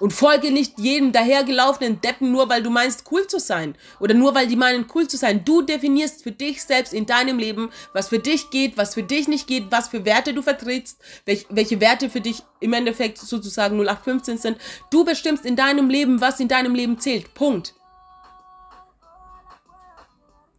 Und 0.00 0.14
folge 0.14 0.50
nicht 0.50 0.78
jedem 0.78 1.12
dahergelaufenen 1.12 2.00
Deppen 2.00 2.32
nur, 2.32 2.48
weil 2.48 2.62
du 2.62 2.70
meinst, 2.70 3.04
cool 3.12 3.26
zu 3.26 3.38
sein. 3.38 3.76
Oder 4.00 4.14
nur, 4.14 4.34
weil 4.34 4.46
die 4.46 4.56
meinen, 4.56 4.86
cool 4.94 5.06
zu 5.06 5.18
sein. 5.18 5.44
Du 5.44 5.60
definierst 5.60 6.22
für 6.22 6.32
dich 6.32 6.62
selbst 6.62 6.94
in 6.94 7.04
deinem 7.04 7.38
Leben, 7.38 7.70
was 7.92 8.08
für 8.08 8.18
dich 8.18 8.48
geht, 8.48 8.78
was 8.78 8.94
für 8.94 9.02
dich 9.02 9.28
nicht 9.28 9.46
geht, 9.46 9.70
was 9.70 9.88
für 9.88 10.06
Werte 10.06 10.32
du 10.32 10.40
vertrittst, 10.40 10.98
welch, 11.26 11.46
welche 11.50 11.80
Werte 11.80 12.08
für 12.08 12.22
dich 12.22 12.42
im 12.60 12.72
Endeffekt 12.72 13.18
sozusagen 13.18 13.76
0815 13.76 14.38
sind. 14.38 14.58
Du 14.90 15.04
bestimmst 15.04 15.44
in 15.44 15.54
deinem 15.54 15.90
Leben, 15.90 16.22
was 16.22 16.40
in 16.40 16.48
deinem 16.48 16.74
Leben 16.74 16.98
zählt. 16.98 17.34
Punkt. 17.34 17.74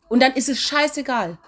Und 0.07 0.21
dann 0.21 0.33
ist 0.33 0.49
es 0.49 0.59
scheißegal. 0.59 1.39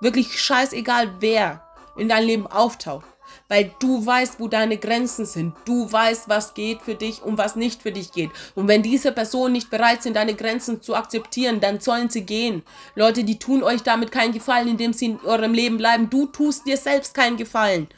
Wirklich 0.00 0.40
scheißegal, 0.40 1.14
wer 1.20 1.64
in 1.96 2.08
deinem 2.08 2.26
Leben 2.26 2.46
auftaucht 2.48 3.13
weil 3.48 3.70
du 3.78 4.04
weißt, 4.04 4.40
wo 4.40 4.48
deine 4.48 4.78
Grenzen 4.78 5.26
sind. 5.26 5.54
Du 5.64 5.90
weißt, 5.90 6.28
was 6.28 6.54
geht 6.54 6.82
für 6.82 6.94
dich 6.94 7.22
und 7.22 7.38
was 7.38 7.56
nicht 7.56 7.82
für 7.82 7.92
dich 7.92 8.12
geht. 8.12 8.30
Und 8.54 8.68
wenn 8.68 8.82
diese 8.82 9.12
Personen 9.12 9.52
nicht 9.52 9.70
bereit 9.70 10.02
sind, 10.02 10.16
deine 10.16 10.34
Grenzen 10.34 10.82
zu 10.82 10.94
akzeptieren, 10.94 11.60
dann 11.60 11.80
sollen 11.80 12.08
sie 12.08 12.22
gehen. 12.22 12.62
Leute, 12.94 13.24
die 13.24 13.38
tun 13.38 13.62
euch 13.62 13.82
damit 13.82 14.12
keinen 14.12 14.32
Gefallen, 14.32 14.68
indem 14.68 14.92
sie 14.92 15.06
in 15.06 15.20
eurem 15.20 15.52
Leben 15.52 15.76
bleiben. 15.76 16.10
Du 16.10 16.26
tust 16.26 16.66
dir 16.66 16.76
selbst 16.76 17.14
keinen 17.14 17.36
Gefallen. 17.36 17.88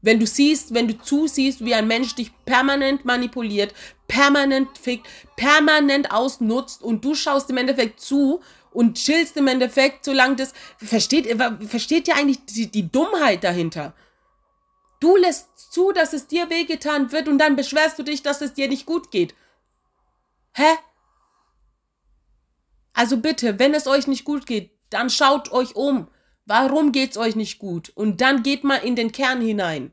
Wenn 0.00 0.20
du 0.20 0.26
siehst, 0.26 0.74
wenn 0.74 0.86
du 0.86 0.96
zusiehst, 0.98 1.64
wie 1.64 1.74
ein 1.74 1.88
Mensch 1.88 2.14
dich 2.14 2.30
permanent 2.44 3.04
manipuliert, 3.04 3.74
permanent 4.06 4.68
fickt, 4.78 5.06
permanent 5.36 6.12
ausnutzt 6.12 6.82
und 6.82 7.04
du 7.04 7.14
schaust 7.14 7.50
im 7.50 7.56
Endeffekt 7.56 8.00
zu 8.00 8.40
und 8.70 8.96
chillst 8.96 9.36
im 9.36 9.48
Endeffekt, 9.48 10.04
solange 10.04 10.36
das, 10.36 10.52
versteht, 10.76 11.26
versteht 11.68 12.06
ihr 12.06 12.16
eigentlich 12.16 12.44
die, 12.44 12.70
die 12.70 12.90
Dummheit 12.90 13.42
dahinter? 13.42 13.92
Du 15.00 15.16
lässt 15.16 15.72
zu, 15.72 15.92
dass 15.92 16.12
es 16.12 16.26
dir 16.26 16.50
wehgetan 16.50 17.12
wird 17.12 17.28
und 17.28 17.38
dann 17.38 17.56
beschwerst 17.56 17.98
du 17.98 18.02
dich, 18.02 18.22
dass 18.22 18.40
es 18.40 18.54
dir 18.54 18.68
nicht 18.68 18.86
gut 18.86 19.10
geht. 19.10 19.34
Hä? 20.54 20.76
Also 22.92 23.18
bitte, 23.18 23.58
wenn 23.58 23.74
es 23.74 23.86
euch 23.86 24.08
nicht 24.08 24.24
gut 24.24 24.46
geht, 24.46 24.72
dann 24.90 25.08
schaut 25.08 25.52
euch 25.52 25.76
um. 25.76 26.08
Warum 26.46 26.92
geht's 26.92 27.16
euch 27.16 27.36
nicht 27.36 27.58
gut? 27.58 27.90
Und 27.94 28.20
dann 28.20 28.42
geht 28.42 28.64
mal 28.64 28.78
in 28.78 28.96
den 28.96 29.12
Kern 29.12 29.40
hinein. 29.40 29.92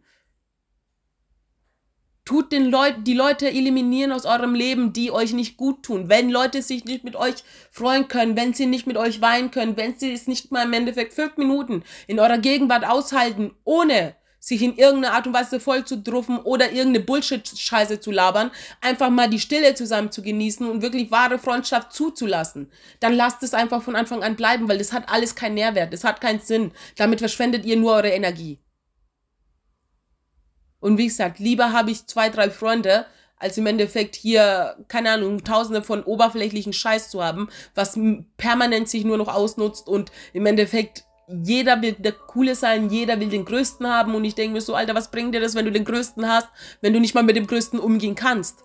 Tut 2.24 2.52
den 2.52 2.72
Leuten, 2.72 3.04
die 3.04 3.14
Leute 3.14 3.48
eliminieren 3.48 4.12
aus 4.12 4.26
eurem 4.26 4.56
Leben, 4.56 4.92
die 4.92 5.12
euch 5.12 5.34
nicht 5.34 5.58
gut 5.58 5.84
tun. 5.84 6.10
Wenn 6.10 6.32
Leute 6.32 6.64
sich 6.64 6.84
nicht 6.84 7.04
mit 7.04 7.16
euch 7.16 7.44
freuen 7.70 8.08
können, 8.08 8.36
wenn 8.36 8.56
sie 8.56 8.66
nicht 8.66 8.88
mit 8.88 8.98
euch 8.98 9.22
weinen 9.22 9.52
können, 9.52 9.78
wenn 9.78 10.00
sie 10.00 10.12
es 10.12 10.26
nicht 10.26 10.52
mal 10.52 10.66
im 10.66 10.74
Endeffekt 10.74 11.14
fünf 11.14 11.38
Minuten 11.38 11.84
in 12.08 12.20
eurer 12.20 12.40
Gegenwart 12.40 12.88
aushalten, 12.88 13.54
ohne 13.64 14.16
sich 14.46 14.62
in 14.62 14.78
irgendeiner 14.78 15.16
Art 15.16 15.26
und 15.26 15.34
Weise 15.34 15.60
voll 15.60 15.86
zu 15.86 15.98
druffen 15.98 16.38
oder 16.38 16.72
irgendeine 16.72 17.04
Bullshit-Scheiße 17.04 18.00
zu 18.00 18.12
labern, 18.12 18.52
einfach 18.80 19.10
mal 19.10 19.28
die 19.28 19.40
Stille 19.40 19.74
zusammen 19.74 20.12
zu 20.12 20.22
genießen 20.22 20.70
und 20.70 20.84
wirklich 20.84 21.10
wahre 21.10 21.40
Freundschaft 21.40 21.94
zuzulassen. 21.94 22.72
Dann 23.00 23.14
lasst 23.14 23.42
es 23.42 23.56
einfach 23.56 23.82
von 23.82 23.96
Anfang 23.96 24.22
an 24.22 24.36
bleiben, 24.36 24.70
weil 24.70 24.78
das 24.78 24.94
hat 24.94 25.10
alles 25.10 25.34
keinen 25.34 25.56
Nährwert, 25.56 25.92
das 25.92 26.04
hat 26.04 26.22
keinen 26.22 26.42
Sinn. 26.42 26.74
Damit 26.96 27.20
verschwendet 27.20 27.66
ihr 27.66 27.76
nur 27.76 27.94
eure 27.94 28.10
Energie. 28.10 28.60
Und 30.80 31.00
wie 31.00 31.08
gesagt, 31.08 31.40
lieber 31.40 31.72
habe 31.72 31.90
ich 31.90 32.06
zwei, 32.06 32.30
drei 32.30 32.52
Freunde, 32.52 33.08
als 33.38 33.58
im 33.58 33.66
Endeffekt 33.66 34.16
hier, 34.16 34.78
keine 34.88 35.10
Ahnung, 35.10 35.44
tausende 35.44 35.82
von 35.82 36.04
oberflächlichen 36.04 36.72
Scheiß 36.72 37.10
zu 37.10 37.24
haben, 37.24 37.50
was 37.74 38.00
permanent 38.38 38.90
sich 38.90 39.06
nur 39.06 39.18
noch 39.18 39.34
ausnutzt 39.34 39.88
und 39.88 40.12
im 40.34 40.46
Endeffekt 40.46 41.04
jeder 41.28 41.82
will 41.82 41.94
der 41.94 42.12
Coole 42.12 42.56
sein, 42.56 42.90
jeder 42.90 43.20
will 43.20 43.30
den 43.30 43.46
Größten 43.46 43.88
haben 43.88 44.14
und 44.16 44.24
ich 44.26 44.36
denke 44.36 44.54
mir 44.54 44.62
so, 44.62 44.76
Alter, 44.76 44.96
was 44.96 45.10
bringt 45.10 45.34
dir 45.34 45.42
das, 45.42 45.56
wenn 45.56 45.66
du 45.66 45.72
den 45.72 45.86
Größten 45.86 46.28
hast, 46.28 46.48
wenn 46.82 46.94
du 46.94 47.00
nicht 47.00 47.16
mal 47.16 47.24
mit 47.24 47.36
dem 47.36 47.48
Größten 47.48 47.80
umgehen 47.80 48.16
kannst? 48.16 48.64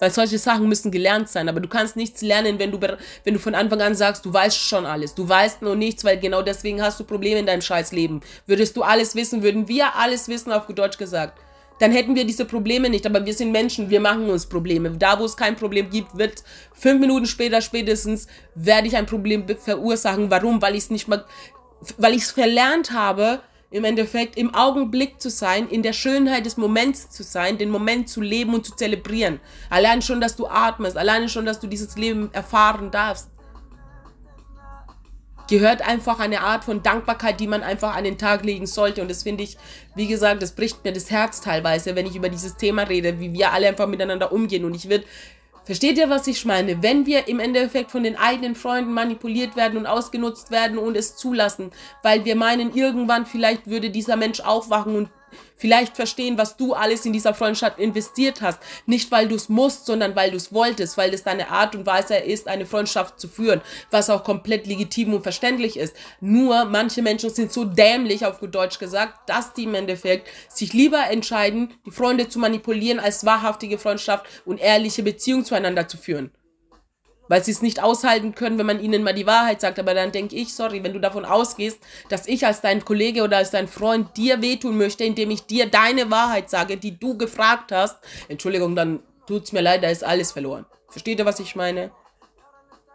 Weil 0.00 0.10
solche 0.10 0.38
Sachen 0.38 0.66
müssen 0.66 0.90
gelernt 0.90 1.28
sein, 1.28 1.48
aber 1.48 1.60
du 1.60 1.68
kannst 1.68 1.94
nichts 1.94 2.22
lernen, 2.22 2.58
wenn 2.58 2.72
du, 2.72 2.80
wenn 2.80 3.34
du 3.34 3.38
von 3.38 3.54
Anfang 3.54 3.82
an 3.82 3.94
sagst, 3.94 4.24
du 4.24 4.32
weißt 4.32 4.56
schon 4.56 4.86
alles, 4.86 5.14
du 5.14 5.28
weißt 5.28 5.60
nur 5.62 5.76
nichts, 5.76 6.04
weil 6.04 6.18
genau 6.18 6.42
deswegen 6.42 6.82
hast 6.82 6.98
du 6.98 7.04
Probleme 7.04 7.40
in 7.40 7.46
deinem 7.46 7.60
scheiß 7.60 7.92
Leben. 7.92 8.22
Würdest 8.46 8.76
du 8.76 8.82
alles 8.82 9.14
wissen, 9.14 9.42
würden 9.42 9.68
wir 9.68 9.94
alles 9.96 10.28
wissen, 10.28 10.52
auf 10.52 10.66
gut 10.66 10.78
Deutsch 10.78 10.98
gesagt 10.98 11.38
dann 11.80 11.92
hätten 11.92 12.14
wir 12.14 12.24
diese 12.24 12.44
Probleme 12.44 12.90
nicht. 12.90 13.06
Aber 13.06 13.24
wir 13.24 13.34
sind 13.34 13.50
Menschen, 13.50 13.90
wir 13.90 14.00
machen 14.00 14.28
uns 14.28 14.46
Probleme. 14.46 14.90
Da, 14.90 15.18
wo 15.18 15.24
es 15.24 15.36
kein 15.36 15.56
Problem 15.56 15.90
gibt, 15.90 16.16
wird 16.16 16.44
fünf 16.74 17.00
Minuten 17.00 17.26
später 17.26 17.60
spätestens 17.62 18.28
werde 18.54 18.86
ich 18.86 18.96
ein 18.96 19.06
Problem 19.06 19.46
verursachen. 19.58 20.30
Warum? 20.30 20.60
Weil 20.60 20.74
ich 20.74 20.84
es 20.84 20.90
nicht 20.90 21.08
mal, 21.08 21.24
weil 21.96 22.14
ich 22.14 22.22
es 22.22 22.30
verlernt 22.30 22.92
habe, 22.92 23.40
im 23.70 23.84
Endeffekt 23.84 24.36
im 24.36 24.54
Augenblick 24.54 25.20
zu 25.20 25.30
sein, 25.30 25.68
in 25.68 25.82
der 25.82 25.92
Schönheit 25.92 26.44
des 26.44 26.56
Moments 26.56 27.08
zu 27.08 27.22
sein, 27.22 27.56
den 27.56 27.70
Moment 27.70 28.10
zu 28.10 28.20
leben 28.20 28.52
und 28.52 28.66
zu 28.66 28.74
zelebrieren. 28.76 29.40
Allein 29.70 30.02
schon, 30.02 30.20
dass 30.20 30.36
du 30.36 30.48
atmest, 30.48 30.98
alleine 30.98 31.28
schon, 31.28 31.46
dass 31.46 31.60
du 31.60 31.66
dieses 31.66 31.96
Leben 31.96 32.30
erfahren 32.32 32.90
darfst 32.90 33.29
gehört 35.50 35.86
einfach 35.86 36.20
eine 36.20 36.40
Art 36.40 36.64
von 36.64 36.82
Dankbarkeit, 36.82 37.40
die 37.40 37.48
man 37.48 37.62
einfach 37.62 37.94
an 37.94 38.04
den 38.04 38.16
Tag 38.16 38.44
legen 38.44 38.66
sollte. 38.66 39.02
Und 39.02 39.10
das 39.10 39.24
finde 39.24 39.44
ich, 39.44 39.58
wie 39.94 40.06
gesagt, 40.06 40.40
das 40.40 40.52
bricht 40.52 40.82
mir 40.84 40.92
das 40.92 41.10
Herz 41.10 41.42
teilweise, 41.42 41.96
wenn 41.96 42.06
ich 42.06 42.16
über 42.16 42.30
dieses 42.30 42.56
Thema 42.56 42.84
rede, 42.84 43.20
wie 43.20 43.34
wir 43.34 43.52
alle 43.52 43.68
einfach 43.68 43.88
miteinander 43.88 44.32
umgehen. 44.32 44.64
Und 44.64 44.74
ich 44.74 44.88
würde 44.88 45.04
Versteht 45.64 45.98
ihr, 45.98 46.08
was 46.08 46.26
ich 46.26 46.44
meine? 46.46 46.82
Wenn 46.82 47.06
wir 47.06 47.28
im 47.28 47.38
Endeffekt 47.38 47.90
von 47.90 48.02
den 48.02 48.16
eigenen 48.16 48.54
Freunden 48.54 48.92
manipuliert 48.92 49.56
werden 49.56 49.76
und 49.78 49.86
ausgenutzt 49.86 50.50
werden 50.50 50.78
und 50.78 50.96
es 50.96 51.16
zulassen, 51.16 51.70
weil 52.02 52.24
wir 52.24 52.34
meinen, 52.34 52.74
irgendwann 52.74 53.26
vielleicht 53.26 53.68
würde 53.68 53.90
dieser 53.90 54.16
Mensch 54.16 54.40
aufwachen 54.40 54.96
und 54.96 55.10
vielleicht 55.56 55.96
verstehen, 55.96 56.38
was 56.38 56.56
du 56.56 56.74
alles 56.74 57.04
in 57.06 57.12
dieser 57.12 57.34
Freundschaft 57.34 57.78
investiert 57.78 58.40
hast. 58.40 58.58
Nicht, 58.86 59.10
weil 59.10 59.28
du 59.28 59.36
es 59.36 59.48
musst, 59.48 59.86
sondern 59.86 60.16
weil 60.16 60.30
du 60.30 60.36
es 60.36 60.52
wolltest, 60.52 60.96
weil 60.96 61.12
es 61.12 61.22
deine 61.22 61.50
Art 61.50 61.74
und 61.74 61.86
Weise 61.86 62.16
ist, 62.16 62.48
eine 62.48 62.66
Freundschaft 62.66 63.20
zu 63.20 63.28
führen, 63.28 63.60
was 63.90 64.10
auch 64.10 64.24
komplett 64.24 64.66
legitim 64.66 65.14
und 65.14 65.22
verständlich 65.22 65.76
ist. 65.76 65.94
Nur 66.20 66.64
manche 66.64 67.02
Menschen 67.02 67.30
sind 67.30 67.52
so 67.52 67.64
dämlich, 67.64 68.24
auf 68.26 68.40
gut 68.40 68.54
Deutsch 68.54 68.78
gesagt, 68.78 69.28
dass 69.28 69.52
die 69.52 69.64
im 69.64 69.74
Endeffekt 69.74 70.28
sich 70.48 70.72
lieber 70.72 71.10
entscheiden, 71.10 71.74
die 71.86 71.90
Freunde 71.90 72.28
zu 72.28 72.38
manipulieren, 72.38 73.00
als 73.00 73.24
wahrhaftige 73.24 73.78
Freundschaft 73.78 74.26
und 74.44 74.60
ehrliche 74.60 75.02
Beziehung 75.02 75.44
zueinander 75.44 75.88
zu 75.88 75.96
führen 75.96 76.30
weil 77.30 77.44
sie 77.44 77.52
es 77.52 77.62
nicht 77.62 77.80
aushalten 77.80 78.34
können, 78.34 78.58
wenn 78.58 78.66
man 78.66 78.82
ihnen 78.82 79.04
mal 79.04 79.14
die 79.14 79.26
Wahrheit 79.26 79.60
sagt. 79.60 79.78
Aber 79.78 79.94
dann 79.94 80.10
denke 80.10 80.34
ich, 80.34 80.52
sorry, 80.52 80.82
wenn 80.82 80.92
du 80.92 80.98
davon 80.98 81.24
ausgehst, 81.24 81.78
dass 82.08 82.26
ich 82.26 82.44
als 82.44 82.60
dein 82.60 82.84
Kollege 82.84 83.22
oder 83.22 83.36
als 83.36 83.52
dein 83.52 83.68
Freund 83.68 84.16
dir 84.16 84.42
wehtun 84.42 84.76
möchte, 84.76 85.04
indem 85.04 85.30
ich 85.30 85.46
dir 85.46 85.70
deine 85.70 86.10
Wahrheit 86.10 86.50
sage, 86.50 86.76
die 86.76 86.98
du 86.98 87.16
gefragt 87.16 87.70
hast, 87.70 87.98
Entschuldigung, 88.28 88.74
dann 88.74 88.98
tut 89.28 89.44
es 89.44 89.52
mir 89.52 89.60
leid, 89.60 89.84
da 89.84 89.88
ist 89.88 90.02
alles 90.02 90.32
verloren. 90.32 90.66
Versteht 90.88 91.20
ihr, 91.20 91.24
was 91.24 91.38
ich 91.38 91.54
meine? 91.54 91.92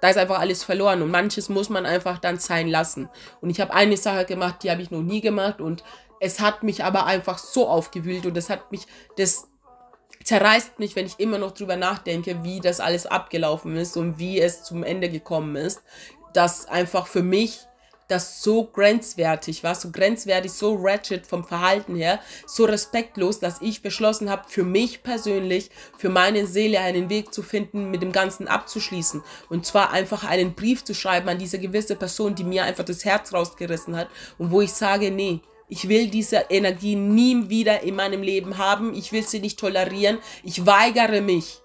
Da 0.02 0.10
ist 0.10 0.18
einfach 0.18 0.42
alles 0.42 0.66
verloren 0.66 1.02
und 1.02 1.12
manches 1.12 1.48
muss 1.48 1.70
man 1.70 1.86
einfach 1.86 2.20
dann 2.20 2.38
sein 2.38 2.68
lassen. 2.68 3.08
Und 3.40 3.52
ich 3.52 3.62
habe 3.62 3.74
eine 3.74 3.96
Sache 3.96 4.26
gemacht, 4.26 4.64
die 4.64 4.70
habe 4.70 4.82
ich 4.82 4.92
noch 4.92 5.02
nie 5.02 5.22
gemacht 5.22 5.62
und 5.62 5.82
es 6.20 6.42
hat 6.42 6.62
mich 6.62 6.84
aber 6.84 7.06
einfach 7.06 7.38
so 7.38 7.70
aufgewühlt 7.70 8.26
und 8.26 8.36
das 8.36 8.50
hat 8.50 8.70
mich, 8.74 8.86
das 9.16 9.48
zerreißt 10.26 10.80
mich, 10.80 10.96
wenn 10.96 11.06
ich 11.06 11.20
immer 11.20 11.38
noch 11.38 11.52
drüber 11.52 11.78
nachdenke, 11.78 12.44
wie 12.44 12.60
das 12.60 12.80
alles 12.80 13.06
abgelaufen 13.06 13.78
ist 13.78 13.96
und 13.96 14.20
wie 14.20 14.42
es 14.42 14.64
zum 14.64 14.84
Ende 14.84 15.10
gekommen 15.10 15.56
ist, 15.56 15.82
dass 16.34 16.68
einfach 16.68 17.08
für 17.08 17.24
mich 17.24 17.60
das 18.08 18.44
so 18.44 18.66
grenzwertig 18.66 19.64
war, 19.64 19.74
so 19.74 19.90
grenzwertig, 19.92 20.52
so 20.52 20.76
ratchet 20.76 21.26
vom 21.26 21.44
Verhalten 21.44 21.96
her, 21.96 22.20
so 22.46 22.66
respektlos, 22.66 23.40
dass 23.40 23.62
ich 23.62 23.82
beschlossen 23.82 24.30
habe, 24.30 24.44
für 24.48 24.64
mich 24.64 25.02
persönlich, 25.02 25.72
für 25.98 26.10
meine 26.10 26.46
Seele 26.46 26.80
einen 26.80 27.10
Weg 27.10 27.34
zu 27.34 27.42
finden, 27.42 27.90
mit 27.90 28.04
dem 28.04 28.12
Ganzen 28.12 28.48
abzuschließen. 28.48 29.24
Und 29.50 29.66
zwar 29.66 29.92
einfach 29.92 30.24
einen 30.24 30.54
Brief 30.54 30.84
zu 30.84 30.94
schreiben 30.94 31.30
an 31.30 31.40
diese 31.40 31.58
gewisse 31.58 31.96
Person, 31.96 32.36
die 32.36 32.44
mir 32.44 32.64
einfach 32.64 32.86
das 32.86 33.06
Herz 33.06 33.34
rausgerissen 33.34 33.96
hat 33.96 34.10
und 34.38 34.52
wo 34.52 34.62
ich 34.62 34.74
sage, 34.74 35.10
nee, 35.10 35.42
ich 35.68 35.90
will 35.90 36.08
diese 36.08 36.46
Energie 36.50 36.96
nie 36.96 37.50
wieder 37.50 37.82
in 37.82 37.96
meinem 37.96 38.22
Leben 38.22 38.58
haben. 38.58 38.94
Ich 38.94 39.12
will 39.12 39.24
sie 39.24 39.40
nicht 39.40 39.60
tolerieren. 39.60 40.20
Ich 40.44 40.66
weigere 40.66 41.22
mich, 41.22 41.62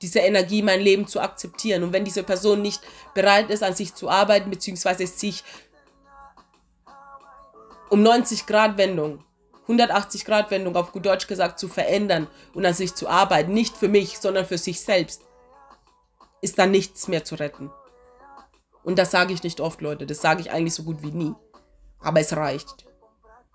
diese 0.00 0.20
Energie 0.20 0.60
in 0.60 0.66
meinem 0.66 0.84
Leben 0.84 1.06
zu 1.06 1.20
akzeptieren. 1.20 1.82
Und 1.82 1.92
wenn 1.92 2.04
diese 2.04 2.22
Person 2.22 2.62
nicht 2.62 2.80
bereit 3.14 3.50
ist, 3.50 3.62
an 3.62 3.74
sich 3.74 3.94
zu 3.94 4.08
arbeiten, 4.08 4.50
beziehungsweise 4.50 5.06
sich 5.06 5.42
um 7.90 8.02
90 8.02 8.46
Grad 8.46 8.78
Wendung, 8.78 9.24
180 9.62 10.24
Grad 10.24 10.50
Wendung 10.50 10.76
auf 10.76 10.92
gut 10.92 11.06
Deutsch 11.06 11.26
gesagt 11.26 11.58
zu 11.58 11.68
verändern 11.68 12.28
und 12.54 12.64
an 12.64 12.74
sich 12.74 12.94
zu 12.94 13.08
arbeiten, 13.08 13.52
nicht 13.52 13.76
für 13.76 13.88
mich, 13.88 14.18
sondern 14.18 14.46
für 14.46 14.58
sich 14.58 14.80
selbst, 14.80 15.22
ist 16.40 16.58
dann 16.58 16.70
nichts 16.70 17.08
mehr 17.08 17.24
zu 17.24 17.36
retten. 17.36 17.70
Und 18.84 18.98
das 18.98 19.10
sage 19.10 19.32
ich 19.32 19.42
nicht 19.42 19.60
oft, 19.60 19.80
Leute. 19.80 20.06
Das 20.06 20.20
sage 20.20 20.40
ich 20.40 20.50
eigentlich 20.50 20.74
so 20.74 20.82
gut 20.82 21.02
wie 21.02 21.12
nie. 21.12 21.34
Aber 22.00 22.20
es 22.20 22.34
reicht. 22.34 22.86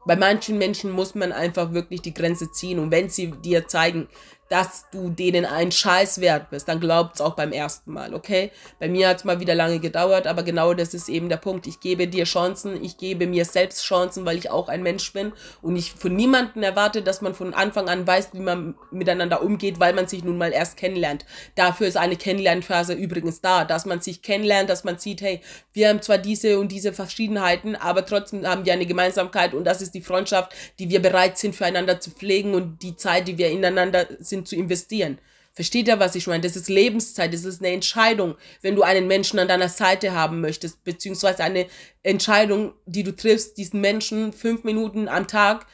Bei 0.08 0.16
manchen 0.16 0.58
Menschen 0.58 0.92
muss 0.92 1.16
man 1.16 1.34
einfach 1.34 1.74
wirklich 1.74 2.02
die 2.02 2.14
Grenze 2.14 2.50
ziehen. 2.50 2.80
Und 2.80 2.92
wenn 2.92 3.10
sie 3.10 3.32
dir 3.32 3.68
zeigen, 3.68 4.08
dass 4.50 4.86
du 4.92 5.10
denen 5.10 5.46
einen 5.46 5.72
Scheiß 5.72 6.22
wert 6.22 6.50
bist, 6.50 6.68
dann 6.68 6.80
glaubt's 6.80 7.22
auch 7.22 7.36
beim 7.36 7.52
ersten 7.52 7.92
Mal, 7.92 8.14
okay? 8.14 8.52
Bei 8.80 8.88
mir 8.88 9.10
hat's 9.10 9.24
mal 9.24 9.40
wieder 9.40 9.56
lange 9.56 9.80
gedauert, 9.80 10.28
aber 10.28 10.44
genau 10.44 10.74
das 10.74 10.94
ist 10.94 11.10
eben 11.10 11.30
der 11.30 11.38
Punkt. 11.38 11.68
Ich 11.68 11.80
gebe 11.80 12.08
dir 12.08 12.26
Chancen, 12.26 12.84
ich 12.84 12.98
gebe 12.98 13.28
mir 13.28 13.46
selbst 13.46 13.84
Chancen, 13.84 14.26
weil 14.26 14.38
ich 14.38 14.50
auch 14.50 14.70
ein 14.70 14.84
Mensch 14.84 15.12
bin 15.14 15.34
und 15.62 15.76
ich 15.76 15.94
von 15.94 16.16
niemanden 16.16 16.64
erwarte, 16.64 17.02
dass 17.02 17.22
man 17.22 17.34
von 17.34 17.54
Anfang 17.54 17.90
an 17.90 18.08
weiß, 18.08 18.30
wie 18.34 18.40
man 18.40 18.76
miteinander 18.92 19.42
umgeht, 19.42 19.80
weil 19.80 19.94
man 19.94 20.08
sich 20.08 20.24
nun 20.24 20.38
mal 20.38 20.54
erst 20.54 20.78
kennenlernt. 20.78 21.26
Dafür 21.56 21.88
ist 21.88 21.98
eine 21.98 22.16
Kennenlernphase 22.16 22.94
übrigens 22.94 23.42
da, 23.42 23.66
dass 23.66 23.86
man 23.86 24.02
sich 24.02 24.22
kennenlernt, 24.22 24.70
dass 24.70 24.84
man 24.84 24.98
sieht, 24.98 25.22
hey, 25.22 25.42
wir 25.74 25.90
haben 25.90 26.02
zwar 26.02 26.18
diese 26.18 26.60
und 26.60 26.72
diese 26.72 26.94
Verschiedenheiten, 26.94 27.76
aber 27.76 28.06
trotzdem 28.06 28.46
haben 28.48 28.66
wir 28.66 28.74
eine 28.74 28.86
Gemeinsamkeit 28.86 29.54
und 29.54 29.64
das 29.64 29.82
ist 29.82 29.92
die 29.92 30.02
Freundschaft, 30.02 30.54
die 30.80 30.90
wir 30.90 31.02
bereit 31.02 31.38
sind 31.38 31.56
füreinander 31.56 32.00
zu 32.00 32.12
pflegen 32.12 32.54
und 32.54 32.82
die 32.82 32.96
Zeit, 32.96 33.28
die 33.28 33.38
wir 33.38 33.50
ineinander 33.50 34.08
sind 34.20 34.37
sind 34.38 34.48
zu 34.48 34.56
investieren. 34.56 35.20
Versteht 35.54 35.88
ihr, 35.88 36.00
was 36.00 36.14
ich 36.14 36.28
meine? 36.28 36.44
Das 36.44 36.56
ist 36.56 36.70
Lebenszeit, 36.70 37.34
das 37.34 37.44
ist 37.44 37.62
eine 37.62 37.74
Entscheidung, 37.74 38.36
wenn 38.62 38.76
du 38.76 38.84
einen 38.84 39.08
Menschen 39.08 39.40
an 39.40 39.48
deiner 39.48 39.70
Seite 39.70 40.14
haben 40.14 40.40
möchtest, 40.40 40.84
beziehungsweise 40.84 41.44
eine 41.44 41.66
Entscheidung, 42.04 42.74
die 42.86 43.02
du 43.02 43.16
triffst, 43.16 43.58
diesen 43.58 43.82
Menschen 43.82 44.34
fünf 44.34 44.64
Minuten 44.64 45.08
am 45.08 45.28
Tag 45.28 45.66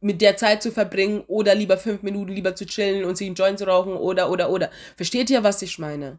mit 0.00 0.22
der 0.22 0.38
Zeit 0.38 0.62
zu 0.62 0.72
verbringen 0.72 1.22
oder 1.26 1.54
lieber 1.54 1.76
fünf 1.76 2.02
Minuten 2.02 2.32
lieber 2.32 2.54
zu 2.56 2.64
chillen 2.64 3.04
und 3.04 3.18
sich 3.18 3.26
einen 3.26 3.36
Joint 3.36 3.58
zu 3.58 3.66
rauchen 3.66 3.92
oder, 3.92 4.30
oder, 4.30 4.48
oder. 4.48 4.70
Versteht 4.96 5.28
ihr, 5.28 5.44
was 5.44 5.60
ich 5.60 5.78
meine? 5.78 6.18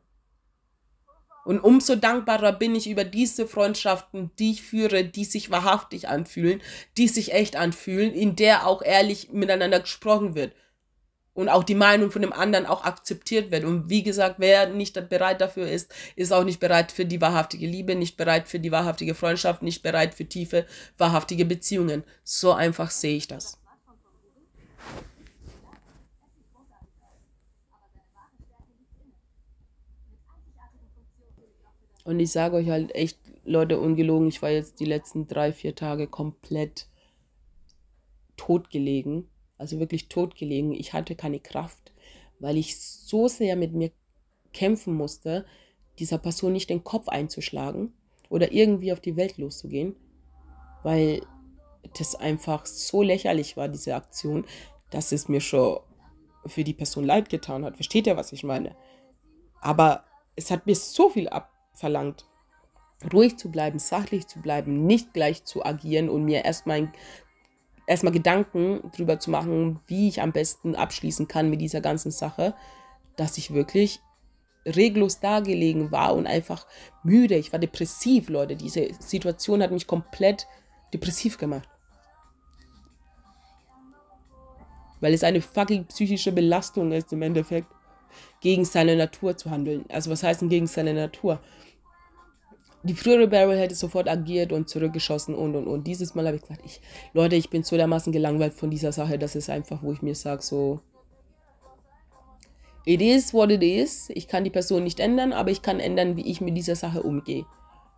Und 1.43 1.61
umso 1.61 1.95
dankbarer 1.95 2.53
bin 2.53 2.75
ich 2.75 2.87
über 2.87 3.03
diese 3.03 3.47
Freundschaften, 3.47 4.29
die 4.37 4.51
ich 4.51 4.61
führe, 4.61 5.05
die 5.05 5.25
sich 5.25 5.49
wahrhaftig 5.49 6.07
anfühlen, 6.07 6.61
die 6.97 7.07
sich 7.07 7.33
echt 7.33 7.55
anfühlen, 7.55 8.13
in 8.13 8.35
der 8.35 8.67
auch 8.67 8.83
ehrlich 8.83 9.31
miteinander 9.31 9.79
gesprochen 9.79 10.35
wird 10.35 10.51
und 11.37 11.49
auch 11.49 11.63
die 11.63 11.75
Meinung 11.75 12.09
von 12.09 12.23
dem 12.23 12.33
anderen 12.33 12.65
auch 12.65 12.83
akzeptiert 12.83 13.51
wird. 13.51 13.63
Und 13.63 13.91
wie 13.91 14.01
gesagt, 14.01 14.37
wer 14.39 14.69
nicht 14.69 15.07
bereit 15.07 15.39
dafür 15.39 15.69
ist, 15.69 15.93
ist 16.15 16.33
auch 16.33 16.43
nicht 16.43 16.59
bereit 16.59 16.91
für 16.91 17.05
die 17.05 17.21
wahrhaftige 17.21 17.67
Liebe, 17.67 17.93
nicht 17.93 18.17
bereit 18.17 18.47
für 18.47 18.59
die 18.59 18.71
wahrhaftige 18.71 19.13
Freundschaft, 19.13 19.61
nicht 19.61 19.83
bereit 19.83 20.15
für 20.15 20.25
tiefe, 20.25 20.65
wahrhaftige 20.97 21.45
Beziehungen. 21.45 22.03
So 22.23 22.53
einfach 22.53 22.89
sehe 22.89 23.17
ich 23.17 23.27
das. 23.27 23.59
Und 32.03 32.19
ich 32.19 32.31
sage 32.31 32.55
euch 32.55 32.69
halt 32.69 32.95
echt, 32.95 33.19
Leute, 33.45 33.79
ungelogen, 33.79 34.27
ich 34.27 34.41
war 34.41 34.49
jetzt 34.49 34.79
die 34.79 34.85
letzten 34.85 35.27
drei, 35.27 35.53
vier 35.53 35.75
Tage 35.75 36.07
komplett 36.07 36.87
totgelegen 38.37 39.29
also 39.57 39.79
wirklich 39.79 40.07
totgelegen. 40.09 40.73
Ich 40.73 40.93
hatte 40.93 41.15
keine 41.15 41.39
Kraft, 41.39 41.91
weil 42.39 42.57
ich 42.57 42.79
so 42.79 43.27
sehr 43.27 43.55
mit 43.55 43.73
mir 43.73 43.91
kämpfen 44.53 44.93
musste, 44.93 45.45
dieser 45.99 46.17
Person 46.17 46.53
nicht 46.53 46.69
den 46.69 46.83
Kopf 46.83 47.07
einzuschlagen 47.07 47.93
oder 48.29 48.51
irgendwie 48.51 48.93
auf 48.93 48.99
die 48.99 49.15
Welt 49.15 49.37
loszugehen, 49.37 49.95
weil 50.83 51.21
das 51.97 52.15
einfach 52.15 52.65
so 52.65 53.01
lächerlich 53.01 53.57
war, 53.57 53.67
diese 53.67 53.95
Aktion, 53.95 54.45
dass 54.89 55.11
es 55.11 55.27
mir 55.27 55.41
schon 55.41 55.79
für 56.45 56.63
die 56.63 56.73
Person 56.73 57.03
leid 57.03 57.29
getan 57.29 57.65
hat. 57.65 57.75
Versteht 57.75 58.07
ihr, 58.07 58.17
was 58.17 58.31
ich 58.31 58.43
meine? 58.43 58.75
Aber 59.61 60.05
es 60.35 60.51
hat 60.51 60.65
mir 60.65 60.75
so 60.75 61.09
viel 61.09 61.27
abverlangt, 61.29 62.25
ruhig 63.11 63.37
zu 63.37 63.51
bleiben, 63.51 63.79
sachlich 63.79 64.27
zu 64.27 64.41
bleiben, 64.41 64.85
nicht 64.85 65.13
gleich 65.13 65.45
zu 65.45 65.65
agieren 65.65 66.09
und 66.09 66.25
mir 66.25 66.45
erstmal 66.45 66.91
erstmal 67.87 68.13
Gedanken 68.13 68.91
drüber 68.95 69.19
zu 69.19 69.31
machen, 69.31 69.79
wie 69.87 70.07
ich 70.07 70.21
am 70.21 70.31
besten 70.31 70.75
abschließen 70.75 71.27
kann 71.27 71.49
mit 71.49 71.61
dieser 71.61 71.81
ganzen 71.81 72.11
Sache, 72.11 72.53
dass 73.15 73.37
ich 73.37 73.53
wirklich 73.53 73.99
reglos 74.65 75.19
dagelegen 75.19 75.91
war 75.91 76.13
und 76.13 76.27
einfach 76.27 76.67
müde. 77.01 77.35
Ich 77.35 77.53
war 77.53 77.59
depressiv, 77.59 78.29
Leute. 78.29 78.55
Diese 78.55 78.89
Situation 78.99 79.63
hat 79.63 79.71
mich 79.71 79.87
komplett 79.87 80.45
depressiv 80.93 81.37
gemacht. 81.37 81.69
Weil 84.99 85.13
es 85.13 85.23
eine 85.23 85.41
fucking 85.41 85.85
psychische 85.85 86.31
Belastung 86.31 86.91
ist 86.91 87.13
im 87.13 87.21
Endeffekt, 87.21 87.67
gegen 88.41 88.65
seine 88.65 88.95
Natur 88.95 89.37
zu 89.37 89.49
handeln. 89.51 89.85
Also 89.89 90.11
was 90.11 90.23
heißt 90.23 90.41
denn 90.41 90.49
gegen 90.49 90.67
seine 90.67 90.93
Natur? 90.93 91.39
Die 92.83 92.93
frühere 92.93 93.27
Barrel 93.27 93.57
hätte 93.57 93.75
sofort 93.75 94.07
agiert 94.07 94.51
und 94.51 94.69
zurückgeschossen 94.69 95.35
und 95.35 95.55
und 95.55 95.67
und. 95.67 95.85
Dieses 95.85 96.15
Mal 96.15 96.25
habe 96.25 96.37
ich 96.37 96.43
gesagt, 96.43 96.61
ich, 96.65 96.81
Leute, 97.13 97.35
ich 97.35 97.49
bin 97.49 97.63
so 97.63 97.75
dermaßen 97.75 98.13
gelangweilt 98.13 98.53
von 98.53 98.69
dieser 98.69 98.91
Sache, 98.91 99.17
das 99.17 99.35
ist 99.35 99.49
einfach, 99.49 99.83
wo 99.83 99.91
ich 99.91 100.01
mir 100.01 100.15
sage, 100.15 100.41
so, 100.41 100.79
it 102.85 103.01
is 103.01 103.33
what 103.33 103.51
it 103.51 103.63
is. 103.63 104.09
Ich 104.13 104.27
kann 104.27 104.43
die 104.43 104.49
Person 104.49 104.83
nicht 104.83 104.99
ändern, 104.99 105.33
aber 105.33 105.51
ich 105.51 105.61
kann 105.61 105.79
ändern, 105.79 106.15
wie 106.15 106.29
ich 106.29 106.39
mit 106.39 106.55
dieser 106.55 106.75
Sache 106.75 107.03
umgehe. 107.03 107.45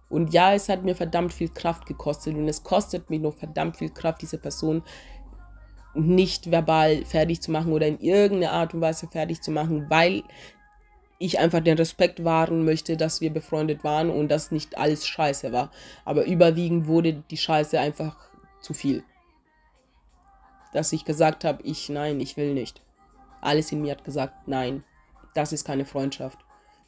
Und 0.09 0.33
ja, 0.33 0.53
es 0.53 0.69
hat 0.69 0.83
mir 0.83 0.95
verdammt 0.95 1.33
viel 1.33 1.49
Kraft 1.49 1.85
gekostet 1.85 2.35
und 2.35 2.47
es 2.47 2.63
kostet 2.63 3.09
mich 3.11 3.21
noch 3.21 3.35
verdammt 3.35 3.77
viel 3.77 3.89
Kraft, 3.89 4.21
diese 4.23 4.39
Person 4.39 4.81
nicht 5.93 6.49
verbal 6.51 7.05
fertig 7.05 7.41
zu 7.41 7.51
machen 7.51 7.71
oder 7.71 7.87
in 7.87 7.99
irgendeiner 7.99 8.53
Art 8.53 8.73
und 8.73 8.81
Weise 8.81 9.07
fertig 9.07 9.41
zu 9.41 9.51
machen, 9.51 9.85
weil 9.89 10.23
ich 11.19 11.37
einfach 11.37 11.59
den 11.59 11.77
Respekt 11.77 12.23
wahren 12.23 12.63
möchte, 12.63 12.95
dass 12.95 13.19
wir 13.19 13.29
befreundet 13.29 13.83
waren 13.83 14.09
und 14.09 14.29
dass 14.29 14.51
nicht 14.51 14.77
alles 14.77 15.05
scheiße 15.05 15.51
war. 15.51 15.69
Aber 16.05 16.25
überwiegend 16.25 16.87
wurde 16.87 17.13
die 17.13 17.37
Scheiße 17.37 17.77
einfach 17.77 18.15
zu 18.61 18.73
viel. 18.73 19.03
Dass 20.71 20.93
ich 20.93 21.03
gesagt 21.03 21.43
habe, 21.43 21.61
ich 21.63 21.89
nein, 21.89 22.21
ich 22.21 22.37
will 22.37 22.53
nicht. 22.53 22.81
Alles 23.41 23.71
in 23.71 23.81
mir 23.81 23.91
hat 23.91 24.05
gesagt, 24.05 24.47
nein, 24.47 24.83
das 25.33 25.51
ist 25.51 25.65
keine 25.65 25.85
Freundschaft. 25.85 26.39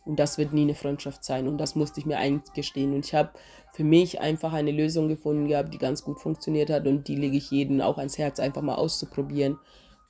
Und 0.05 0.17
das 0.17 0.37
wird 0.37 0.53
nie 0.53 0.63
eine 0.63 0.75
Freundschaft 0.75 1.23
sein. 1.23 1.47
Und 1.47 1.57
das 1.57 1.75
musste 1.75 1.99
ich 1.99 2.05
mir 2.05 2.17
eingestehen. 2.17 2.93
Und 2.93 3.05
ich 3.05 3.13
habe 3.13 3.31
für 3.73 3.83
mich 3.83 4.19
einfach 4.19 4.53
eine 4.53 4.71
Lösung 4.71 5.09
gefunden 5.09 5.47
gehabt, 5.47 5.73
die 5.73 5.77
ganz 5.77 6.03
gut 6.03 6.19
funktioniert 6.19 6.69
hat. 6.69 6.87
Und 6.87 7.07
die 7.07 7.15
lege 7.15 7.37
ich 7.37 7.51
jedem 7.51 7.81
auch 7.81 7.97
ans 7.97 8.17
Herz, 8.17 8.39
einfach 8.39 8.61
mal 8.61 8.75
auszuprobieren. 8.75 9.59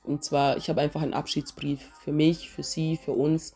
Und 0.04 0.24
zwar, 0.24 0.56
ich 0.56 0.68
habe 0.68 0.80
einfach 0.80 1.02
einen 1.02 1.14
Abschiedsbrief 1.14 1.90
für 2.02 2.12
mich, 2.12 2.50
für 2.50 2.62
sie, 2.62 2.96
für 2.96 3.12
uns 3.12 3.54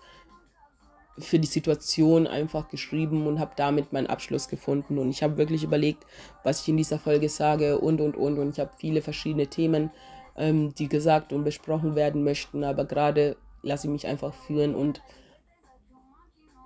für 1.19 1.39
die 1.39 1.47
Situation 1.47 2.27
einfach 2.27 2.69
geschrieben 2.69 3.27
und 3.27 3.41
habe 3.41 3.53
damit 3.57 3.93
meinen 3.93 4.07
Abschluss 4.07 4.49
gefunden. 4.49 4.99
Und 4.99 5.11
ich 5.11 5.23
habe 5.23 5.37
wirklich 5.37 5.65
überlegt, 5.65 6.05
was 6.45 6.63
ich 6.63 6.69
in 6.69 6.77
dieser 6.77 6.99
Folge 6.99 7.29
sage 7.29 7.79
und, 7.79 8.01
und, 8.01 8.17
und. 8.17 8.39
Und 8.39 8.51
ich 8.51 8.61
habe 8.61 8.71
viele 8.77 9.03
verschiedene 9.03 9.47
Themen, 9.47 9.91
ähm, 10.37 10.75
die 10.75 10.89
gesagt 10.89 11.33
und 11.33 11.45
besprochen 11.45 11.95
werden 11.95 12.23
möchten. 12.23 12.65
Aber 12.65 12.85
gerade 12.85 13.37
lasse 13.63 13.87
ich 13.87 13.93
mich 13.93 14.07
einfach 14.07 14.35
führen 14.35 14.75
und 14.75 15.03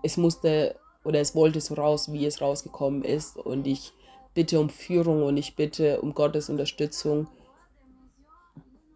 es 0.03 0.17
musste 0.17 0.77
oder 1.05 1.21
es 1.21 1.35
wollte 1.35 1.61
so 1.61 1.75
raus, 1.75 2.13
wie 2.13 2.27
es 2.27 2.41
rausgekommen 2.41 3.03
ist. 3.05 3.37
Und 3.37 3.67
ich 3.67 3.93
bitte 4.35 4.61
um 4.61 4.69
Führung 4.69 5.23
und 5.23 5.37
ich 5.37 5.57
bitte 5.57 6.01
um 6.01 6.15
Gottes 6.15 6.51
Unterstützung, 6.51 7.29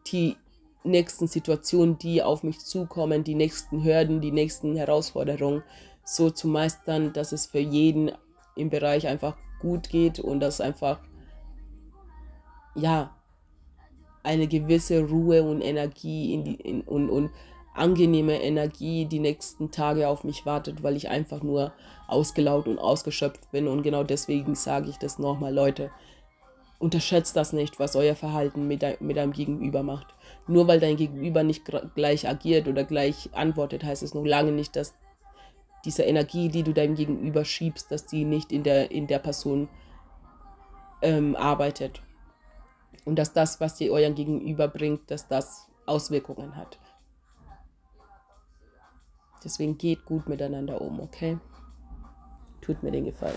die 0.07 0.37
nächsten 0.85 1.27
Situationen, 1.27 1.99
die 1.99 2.23
auf 2.23 2.43
mich 2.43 2.61
zukommen, 2.61 3.25
die 3.25 3.35
nächsten 3.35 3.83
Hürden, 3.83 4.21
die 4.21 4.33
nächsten 4.33 4.77
Herausforderungen 4.77 5.63
so 6.05 6.31
zu 6.31 6.47
meistern, 6.47 7.13
dass 7.13 7.33
es 7.33 7.47
für 7.47 7.59
jeden 7.59 8.13
im 8.57 8.71
Bereich 8.71 9.07
einfach 9.07 9.37
gut 9.61 9.89
geht 9.89 10.21
und 10.21 10.41
dass 10.41 10.61
einfach, 10.61 11.01
ja, 12.75 13.17
eine 14.23 14.47
gewisse 14.47 15.07
Ruhe 15.09 15.43
und 15.43 15.61
Energie 15.61 16.33
in 16.33 16.45
die, 16.45 16.55
in, 16.55 16.81
und, 16.83 17.11
und 17.11 17.31
angenehme 17.75 18.41
Energie 18.41 19.05
die 19.05 19.19
nächsten 19.19 19.71
Tage 19.71 20.09
auf 20.09 20.25
mich 20.25 20.47
wartet, 20.47 20.83
weil 20.83 20.97
ich 20.97 21.09
einfach 21.09 21.43
nur 21.43 21.73
ausgelaugt 22.07 22.69
und 22.69 22.79
ausgeschöpft 22.79 23.51
bin. 23.51 23.69
Und 23.69 23.83
genau 23.83 24.05
deswegen 24.05 24.55
sage 24.55 24.89
ich 24.91 24.97
das 24.97 25.19
nochmal, 25.19 25.53
Leute. 25.53 25.91
Unterschätzt 26.79 27.37
das 27.37 27.53
nicht, 27.53 27.79
was 27.79 27.97
euer 27.97 28.15
Verhalten 28.15 28.69
mit, 28.69 28.83
mit 29.01 29.19
einem 29.19 29.33
Gegenüber 29.33 29.83
macht. 29.83 30.15
Nur 30.47 30.69
weil 30.69 30.81
dein 30.81 30.97
Gegenüber 30.97 31.43
nicht 31.43 31.65
gleich 31.95 32.29
agiert 32.29 32.69
oder 32.69 32.85
gleich 32.85 33.31
antwortet, 33.33 33.83
heißt 33.83 34.03
es 34.03 34.15
noch 34.15 34.25
lange 34.25 34.53
nicht, 34.53 34.77
dass 34.77 34.95
diese 35.85 36.03
Energie, 36.03 36.49
die 36.49 36.63
du 36.63 36.73
deinem 36.73 36.95
Gegenüber 36.95 37.45
schiebst, 37.45 37.91
dass 37.91 38.07
die 38.07 38.25
nicht 38.25 38.53
in 38.53 38.63
der, 38.63 38.91
in 38.91 39.07
der 39.07 39.19
Person 39.19 39.69
ähm, 41.03 41.37
arbeitet. 41.37 42.03
Und 43.05 43.17
dass 43.19 43.33
das, 43.33 43.61
was 43.61 43.77
dir 43.77 43.93
euer 43.93 44.11
Gegenüber 44.11 44.69
bringt, 44.69 45.11
dass 45.11 45.29
das 45.29 45.69
Auswirkungen 45.87 46.57
hat. 46.57 46.79
Deswegen 49.45 49.77
geht 49.77 50.07
gut 50.07 50.27
miteinander 50.27 50.81
um, 50.81 51.01
okay? 51.01 51.39
Tut 52.63 52.83
mir 52.83 52.91
den 52.91 53.05
Gefallen. 53.05 53.37